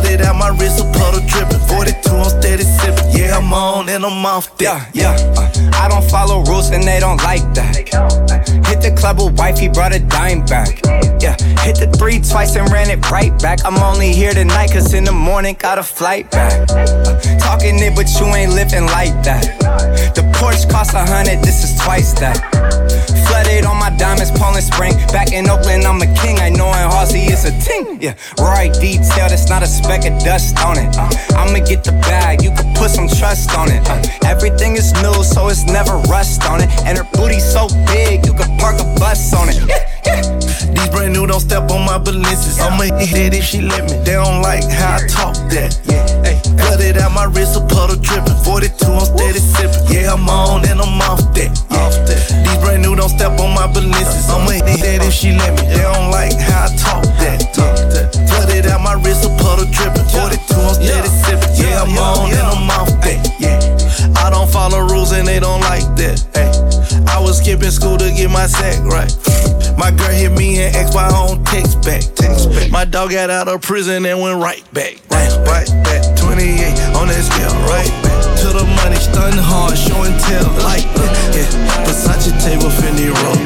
Flooded 0.09 0.25
out 0.25 0.37
my 0.37 0.49
wrist, 0.49 0.79
a 0.79 0.91
puddle 0.97 1.21
dripping. 1.27 1.59
42, 1.67 2.09
I'm 2.09 2.41
steady 2.41 2.63
sipping. 2.63 3.11
Yeah, 3.11 3.37
I'm 3.37 3.53
on 3.53 3.89
and 3.89 4.03
I'm 4.03 4.25
off 4.25 4.57
that. 4.57 4.89
Yeah, 4.91 5.15
yeah. 5.15 5.33
Uh, 5.37 5.71
I 5.75 5.87
don't 5.87 6.03
follow 6.09 6.43
rules 6.45 6.71
and 6.71 6.83
they 6.83 6.99
don't 6.99 7.21
like 7.21 7.45
that. 7.53 7.75
Hit 8.65 8.81
the 8.81 8.95
club 8.97 9.17
with 9.19 9.37
wife, 9.37 9.59
he 9.59 9.67
brought 9.67 9.93
a 9.93 9.99
dime 9.99 10.43
back. 10.45 10.81
Yeah, 11.21 11.37
hit 11.61 11.77
the 11.77 11.93
three 11.99 12.19
twice 12.21 12.55
and 12.55 12.71
ran 12.71 12.89
it 12.89 13.07
right 13.11 13.37
back. 13.39 13.59
I'm 13.65 13.77
only 13.77 14.11
here 14.11 14.33
tonight, 14.33 14.71
cause 14.71 14.93
in 14.95 15.03
the 15.03 15.11
morning 15.11 15.55
got 15.59 15.77
a 15.77 15.83
flight 15.83 16.31
back. 16.31 16.69
Uh, 16.71 17.19
talking 17.37 17.77
it, 17.77 17.95
but 17.95 18.09
you 18.19 18.25
ain't 18.33 18.53
living 18.53 18.85
like 18.85 19.13
that. 19.23 19.45
The 20.15 20.21
Porsche 20.33 20.69
cost 20.71 20.95
a 20.95 21.05
hundred, 21.05 21.43
this 21.43 21.63
is 21.63 21.79
twice 21.83 22.13
that. 22.13 22.39
Flooded 23.27 23.65
on 23.65 23.77
my 23.77 23.91
diamonds, 23.97 24.31
Poland 24.31 24.63
Spring. 24.63 24.93
Back 25.13 25.33
in 25.33 25.47
Oakland, 25.49 25.83
I'm 25.83 26.01
a 26.01 26.09
king. 26.15 26.39
I 26.39 26.49
know 26.49 26.67
in 26.67 26.89
Halsey 26.89 27.29
it's 27.29 27.45
a 27.45 27.53
ting. 27.61 28.01
Yeah, 28.01 28.15
right 28.39 28.73
detail, 28.73 29.29
that's 29.29 29.49
not 29.49 29.61
a 29.61 29.67
dust 30.23 30.57
on 30.63 30.77
it. 30.77 30.95
Uh, 30.97 31.09
I'ma 31.35 31.59
get 31.65 31.83
the 31.83 31.91
bag, 32.07 32.43
you 32.43 32.51
can 32.51 32.73
put 32.75 32.91
some 32.91 33.07
trust 33.07 33.55
on 33.55 33.71
it. 33.71 33.83
Uh, 33.89 34.01
everything 34.25 34.75
is 34.75 34.93
new, 35.01 35.23
so 35.23 35.47
it's 35.47 35.65
never 35.65 35.97
rust 36.07 36.45
on 36.45 36.61
it. 36.61 36.69
And 36.85 36.97
her 36.97 37.07
booty 37.13 37.39
so 37.39 37.67
big, 37.87 38.25
you 38.25 38.33
can 38.33 38.57
park 38.57 38.79
a 38.79 38.85
bus 38.99 39.33
on 39.33 39.49
it. 39.49 39.59
Yeah, 39.67 39.85
yeah. 40.05 40.21
These 40.73 40.89
brand 40.89 41.13
new 41.13 41.27
don't 41.27 41.39
step 41.39 41.69
on 41.71 41.85
my 41.85 41.97
balances. 41.97 42.59
I'ma 42.59 42.83
hit 42.97 43.11
that 43.11 43.33
if 43.33 43.43
she 43.43 43.61
let 43.61 43.83
me. 43.89 43.97
They 44.03 44.13
don't 44.13 44.41
like 44.41 44.63
how 44.63 44.97
I 44.97 45.07
talk 45.07 45.35
that. 45.51 45.77
Yeah, 45.85 46.18
cut 46.59 46.79
it 46.83 46.97
out 46.97 47.11
my 47.11 47.25
wrist, 47.25 47.55
a 47.55 47.61
puddle 47.63 47.95
dripping. 47.95 48.35
42, 48.43 48.85
I'm 48.85 49.07
steady 49.07 49.39
sipping. 49.39 49.83
Yeah, 49.87 50.13
I'm 50.13 50.27
on 50.27 50.67
and 50.67 50.79
I'm 50.79 51.01
off 51.01 51.23
that. 51.33 51.51
Yeah. 51.71 51.79
Off 51.79 51.95
that. 52.05 52.19
These 52.43 52.59
brand 52.59 52.83
new 52.83 52.95
don't 52.95 53.09
step 53.09 53.39
on 53.39 53.55
my 53.55 53.67
balances. 53.71 54.27
I'ma 54.29 54.59
hit 54.59 54.83
that 54.83 55.01
if 55.07 55.13
she 55.13 55.31
let 55.31 55.55
me. 55.55 55.63
They 55.67 55.81
don't 55.81 56.11
like 56.11 56.35
how 56.35 56.67
I 56.67 56.75
talk 56.75 57.03
that. 57.23 57.39
Talk 57.55 57.77
that. 57.95 58.11
Cut 58.29 58.51
it 58.51 58.65
out 58.67 58.81
my 58.81 58.93
wrist, 58.99 59.23
a 59.25 59.31
puddle 59.39 59.67
dripping. 59.71 60.07
42, 60.11 60.53
I'm 60.53 60.75
steady 60.75 61.11
sipping. 61.23 61.53
Yeah, 61.55 61.83
I'm 61.83 61.95
on 61.97 62.29
and 62.29 62.47
I'm 62.47 62.69
off 62.69 62.91
that. 63.07 63.19
Yeah. 63.39 63.59
I 64.19 64.29
don't 64.29 64.49
follow 64.49 64.79
rules 64.79 65.11
and 65.11 65.27
they 65.27 65.39
don't 65.39 65.61
like 65.61 65.87
that. 65.95 66.19
Hey, 66.35 66.51
I 67.07 67.19
was 67.19 67.39
skipping 67.39 67.71
school 67.71 67.97
to 67.97 68.11
get 68.11 68.29
my 68.29 68.47
sack 68.47 68.83
right. 68.83 69.11
My 69.79 69.95
girl 69.95 70.11
hit 70.11 70.35
me 70.35 70.59
and 70.59 70.75
X, 70.75 70.93
why 70.93 71.07
I 71.07 71.11
don't 71.15 71.39
text 71.47 71.79
back. 71.87 72.03
Text 72.11 72.51
back. 72.51 72.67
My 72.69 72.83
dog 72.83 73.15
got 73.15 73.31
out 73.31 73.47
of 73.47 73.63
prison 73.63 74.03
and 74.03 74.19
went 74.19 74.35
right 74.35 74.59
back. 74.75 74.99
Right, 75.07 75.31
right 75.47 75.71
back. 75.87 76.03
28 76.19 76.99
on 76.99 77.07
that 77.07 77.23
scale, 77.23 77.55
right 77.63 77.87
back. 78.03 78.19
To 78.43 78.51
the 78.51 78.67
money, 78.75 78.99
stun 78.99 79.39
hard, 79.39 79.79
show 79.79 80.03
and 80.03 80.19
tell 80.19 80.51
like 80.67 80.83
that. 80.99 81.11
Yeah, 81.31 81.87
Versace 81.87 82.27
table, 82.43 82.67
Fendi 82.67 83.07
roll. 83.07 83.39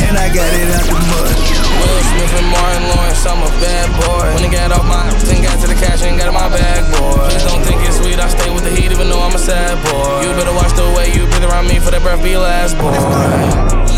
And 0.00 0.16
I 0.16 0.32
got 0.32 0.48
it 0.48 0.72
out 0.72 0.88
the 0.88 0.96
mud. 1.12 1.28
Will 1.28 2.00
Smith 2.16 2.34
and 2.40 2.48
Martin 2.48 2.84
Lawrence, 2.88 3.20
I'm 3.28 3.44
a 3.44 3.52
bad 3.60 3.88
boy. 4.00 4.32
When 4.32 4.48
it 4.48 4.52
got 4.56 4.72
off 4.72 4.88
my, 4.88 5.12
then 5.28 5.44
got 5.44 5.60
to 5.60 5.68
the 5.68 5.76
cash 5.76 6.08
and 6.08 6.16
got 6.16 6.32
in 6.32 6.32
my 6.32 6.48
bag, 6.48 6.88
boy. 6.96 7.20
Please 7.28 7.44
don't 7.44 7.60
think 7.68 7.84
it's 7.84 8.00
sweet, 8.00 8.16
I 8.16 8.32
stay 8.32 8.48
with 8.48 8.64
the 8.64 8.72
heat 8.72 8.88
even 8.88 9.12
though 9.12 9.20
I'm 9.20 9.36
a 9.36 9.38
sad 9.38 9.76
boy. 9.92 10.24
You 10.24 10.32
better 10.40 10.56
watch 10.56 10.72
the 10.72 10.88
way 10.96 11.12
you 11.12 11.28
breathe 11.28 11.44
around 11.44 11.68
me 11.68 11.76
for 11.76 11.92
that 11.92 12.00
breath 12.00 12.24
be 12.24 12.32
last, 12.40 12.80
boy. 12.80 13.89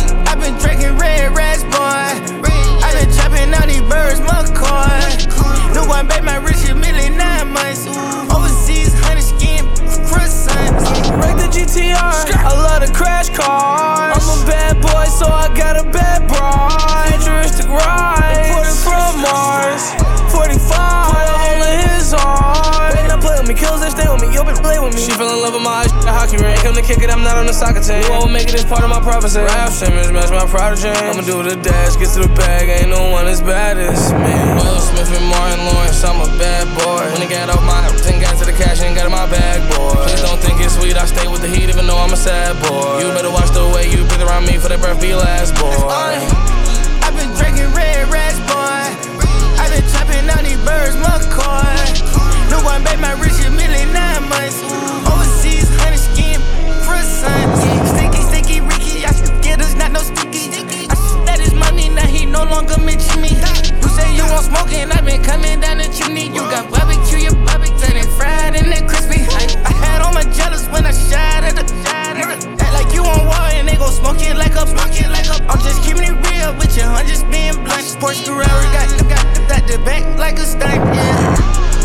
One, 6.02 6.08
babe, 6.08 6.24
my 6.24 6.34
rich 6.34 6.68
a 6.68 6.74
million 6.74 7.16
nine 7.16 7.52
months. 7.52 7.86
Overseas, 8.34 8.92
honey 9.06 9.20
skin, 9.20 9.64
croissants. 10.10 10.82
Break 11.22 11.36
the 11.36 11.46
GTR, 11.46 11.94
I 11.94 12.50
love 12.50 12.84
the 12.84 12.92
crash 12.92 13.28
cars. 13.30 14.18
I'm 14.18 14.42
a 14.42 14.44
bad 14.44 14.82
boy, 14.82 15.04
so 15.04 15.26
I 15.26 15.46
got 15.54 15.78
a 15.78 15.88
bad 15.88 16.26
broad. 16.26 17.06
Futuristic 17.14 17.68
ride, 17.68 18.01
play 23.72 23.80
with 23.80 23.80
me, 23.80 23.80
kills 23.80 23.80
they 23.80 23.90
stay 23.90 24.08
with 24.10 24.20
me, 24.20 24.28
yo, 24.34 24.42
bitch, 24.44 24.60
play 24.60 24.78
with 24.78 24.94
me. 24.94 25.00
She 25.00 25.12
fell 25.12 25.32
in 25.32 25.40
love 25.40 25.54
with 25.54 25.62
my 25.62 25.84
eyes, 25.84 25.92
a 26.04 26.12
hockey 26.12 26.36
ring. 26.36 26.56
Come 26.60 26.74
to 26.74 26.82
kick 26.82 27.00
it, 27.00 27.10
I'm 27.10 27.22
not 27.22 27.38
on 27.38 27.46
the 27.46 27.52
soccer 27.52 27.80
team. 27.80 28.02
You 28.02 28.10
won't 28.10 28.32
make 28.32 28.48
it, 28.48 28.54
it's 28.54 28.64
part 28.64 28.84
of 28.84 28.90
my 28.90 29.00
prophecy. 29.00 29.40
Ralph 29.40 29.72
Simmons, 29.72 30.12
match 30.12 30.30
my 30.30 30.46
prodigy. 30.46 30.88
I'ma 30.88 31.22
do 31.22 31.42
the 31.42 31.56
dash, 31.56 31.96
get 31.96 32.10
to 32.14 32.20
the 32.26 32.32
bag, 32.34 32.68
ain't 32.68 32.90
no 32.90 33.10
one 33.10 33.26
as 33.26 33.40
bad 33.40 33.78
as 33.78 34.12
me. 34.12 34.34
Will 34.60 34.80
Smith 34.80 35.08
and 35.08 35.26
Martin 35.28 35.60
Lawrence, 35.72 36.02
I'm 36.04 36.20
a 36.20 36.28
bad 36.36 36.68
boy. 36.76 37.04
When 37.12 37.22
I 37.22 37.28
got 37.28 37.48
off 37.50 37.62
my 37.64 37.80
then 38.02 38.20
got 38.20 38.36
to 38.38 38.44
the 38.44 38.52
cash 38.52 38.82
and 38.82 38.96
got 38.96 39.06
in 39.06 39.12
my 39.12 39.26
bag, 39.30 39.62
boy. 39.76 39.94
Please 40.04 40.22
don't 40.22 40.40
think 40.40 40.60
it's 40.60 40.76
sweet, 40.76 40.96
I 40.96 41.06
stay 41.06 41.28
with 41.28 41.40
the 41.40 41.48
heat, 41.48 41.70
even 41.70 41.86
though 41.86 41.98
I'm 41.98 42.12
a 42.12 42.16
sad 42.16 42.58
boy. 42.68 43.00
You 43.00 43.08
better 43.14 43.30
watch 43.30 43.50
the 43.50 43.64
way 43.72 43.88
you 43.88 44.04
breathe 44.04 44.22
around 44.22 44.46
me 44.46 44.58
for 44.58 44.68
that 44.68 44.80
breath 44.80 45.00
be 45.00 45.14
last, 45.14 45.54
boy. 45.56 45.70
I've 47.02 47.14
been 47.16 47.30
drinking 47.38 47.70
red 47.74 48.10
rats, 48.10 48.38
boy. 48.50 48.84
I've 49.60 49.70
been 49.70 49.86
chopping 49.92 50.26
out 50.28 50.42
these 50.42 50.60
birds, 50.66 50.96
McCoy. 50.98 52.21
New 52.52 52.60
one, 52.68 52.84
babe, 52.84 53.00
my 53.00 53.16
rich 53.16 53.40
million 53.48 53.96
nine 53.96 54.28
months. 54.28 54.60
Overseas, 55.08 55.72
honey 55.80 55.96
skin, 55.96 56.36
croissant. 56.84 57.48
Sticky, 57.88 58.20
sticky, 58.28 58.60
Ricky. 58.60 59.08
I 59.08 59.12
should 59.16 59.32
get 59.40 59.58
us, 59.64 59.72
not 59.74 59.90
no 59.90 60.00
sticky. 60.04 60.52
I 60.92 60.94
that 61.24 61.40
his 61.40 61.54
money, 61.54 61.88
now 61.88 62.04
he 62.04 62.26
no 62.26 62.44
longer 62.44 62.76
mention 62.76 63.24
me. 63.24 63.32
You 63.80 63.88
say 63.88 64.12
you 64.12 64.28
want 64.28 64.44
smoking, 64.52 64.92
I've 64.92 65.00
been 65.08 65.24
coming 65.24 65.64
down 65.64 65.78
the 65.78 65.88
chimney. 65.96 66.28
You 66.28 66.44
got 66.52 66.68
barbecue, 66.68 67.24
your 67.24 67.36
barbecue, 67.48 67.96
and 67.96 68.08
fried 68.20 68.52
and 68.52 68.68
then 68.68 68.84
crispy. 68.86 69.24
I, 69.32 69.48
I 69.64 69.72
had 69.72 70.02
all 70.04 70.12
my 70.12 70.28
jealous 70.36 70.68
when 70.68 70.84
I 70.84 70.92
shot 70.92 71.48
at 71.48 71.56
the 71.56 71.64
like 72.72 72.92
you 72.92 73.04
on 73.04 73.24
war 73.24 73.48
and 73.56 73.66
they 73.66 73.76
gon' 73.76 73.92
smoke 73.92 74.20
it 74.20 74.36
like 74.36 74.52
a 74.52 74.66
smoke 74.68 74.92
it 74.92 75.08
like 75.08 75.24
a. 75.24 75.40
I'm 75.48 75.60
just 75.64 75.80
keeping 75.84 76.04
it 76.04 76.16
real 76.28 76.52
with 76.60 76.76
you, 76.76 76.84
I'm 76.84 77.06
just 77.06 77.24
being 77.30 77.56
blunt. 77.64 77.88
Porsche 77.96 78.28
Carrera 78.28 78.44
got 78.76 78.88
got 79.08 79.24
got 79.48 79.62
the 79.64 79.78
back 79.88 80.04
like 80.18 80.36
a 80.36 80.44
stunt, 80.44 80.84
yeah. 80.92 81.81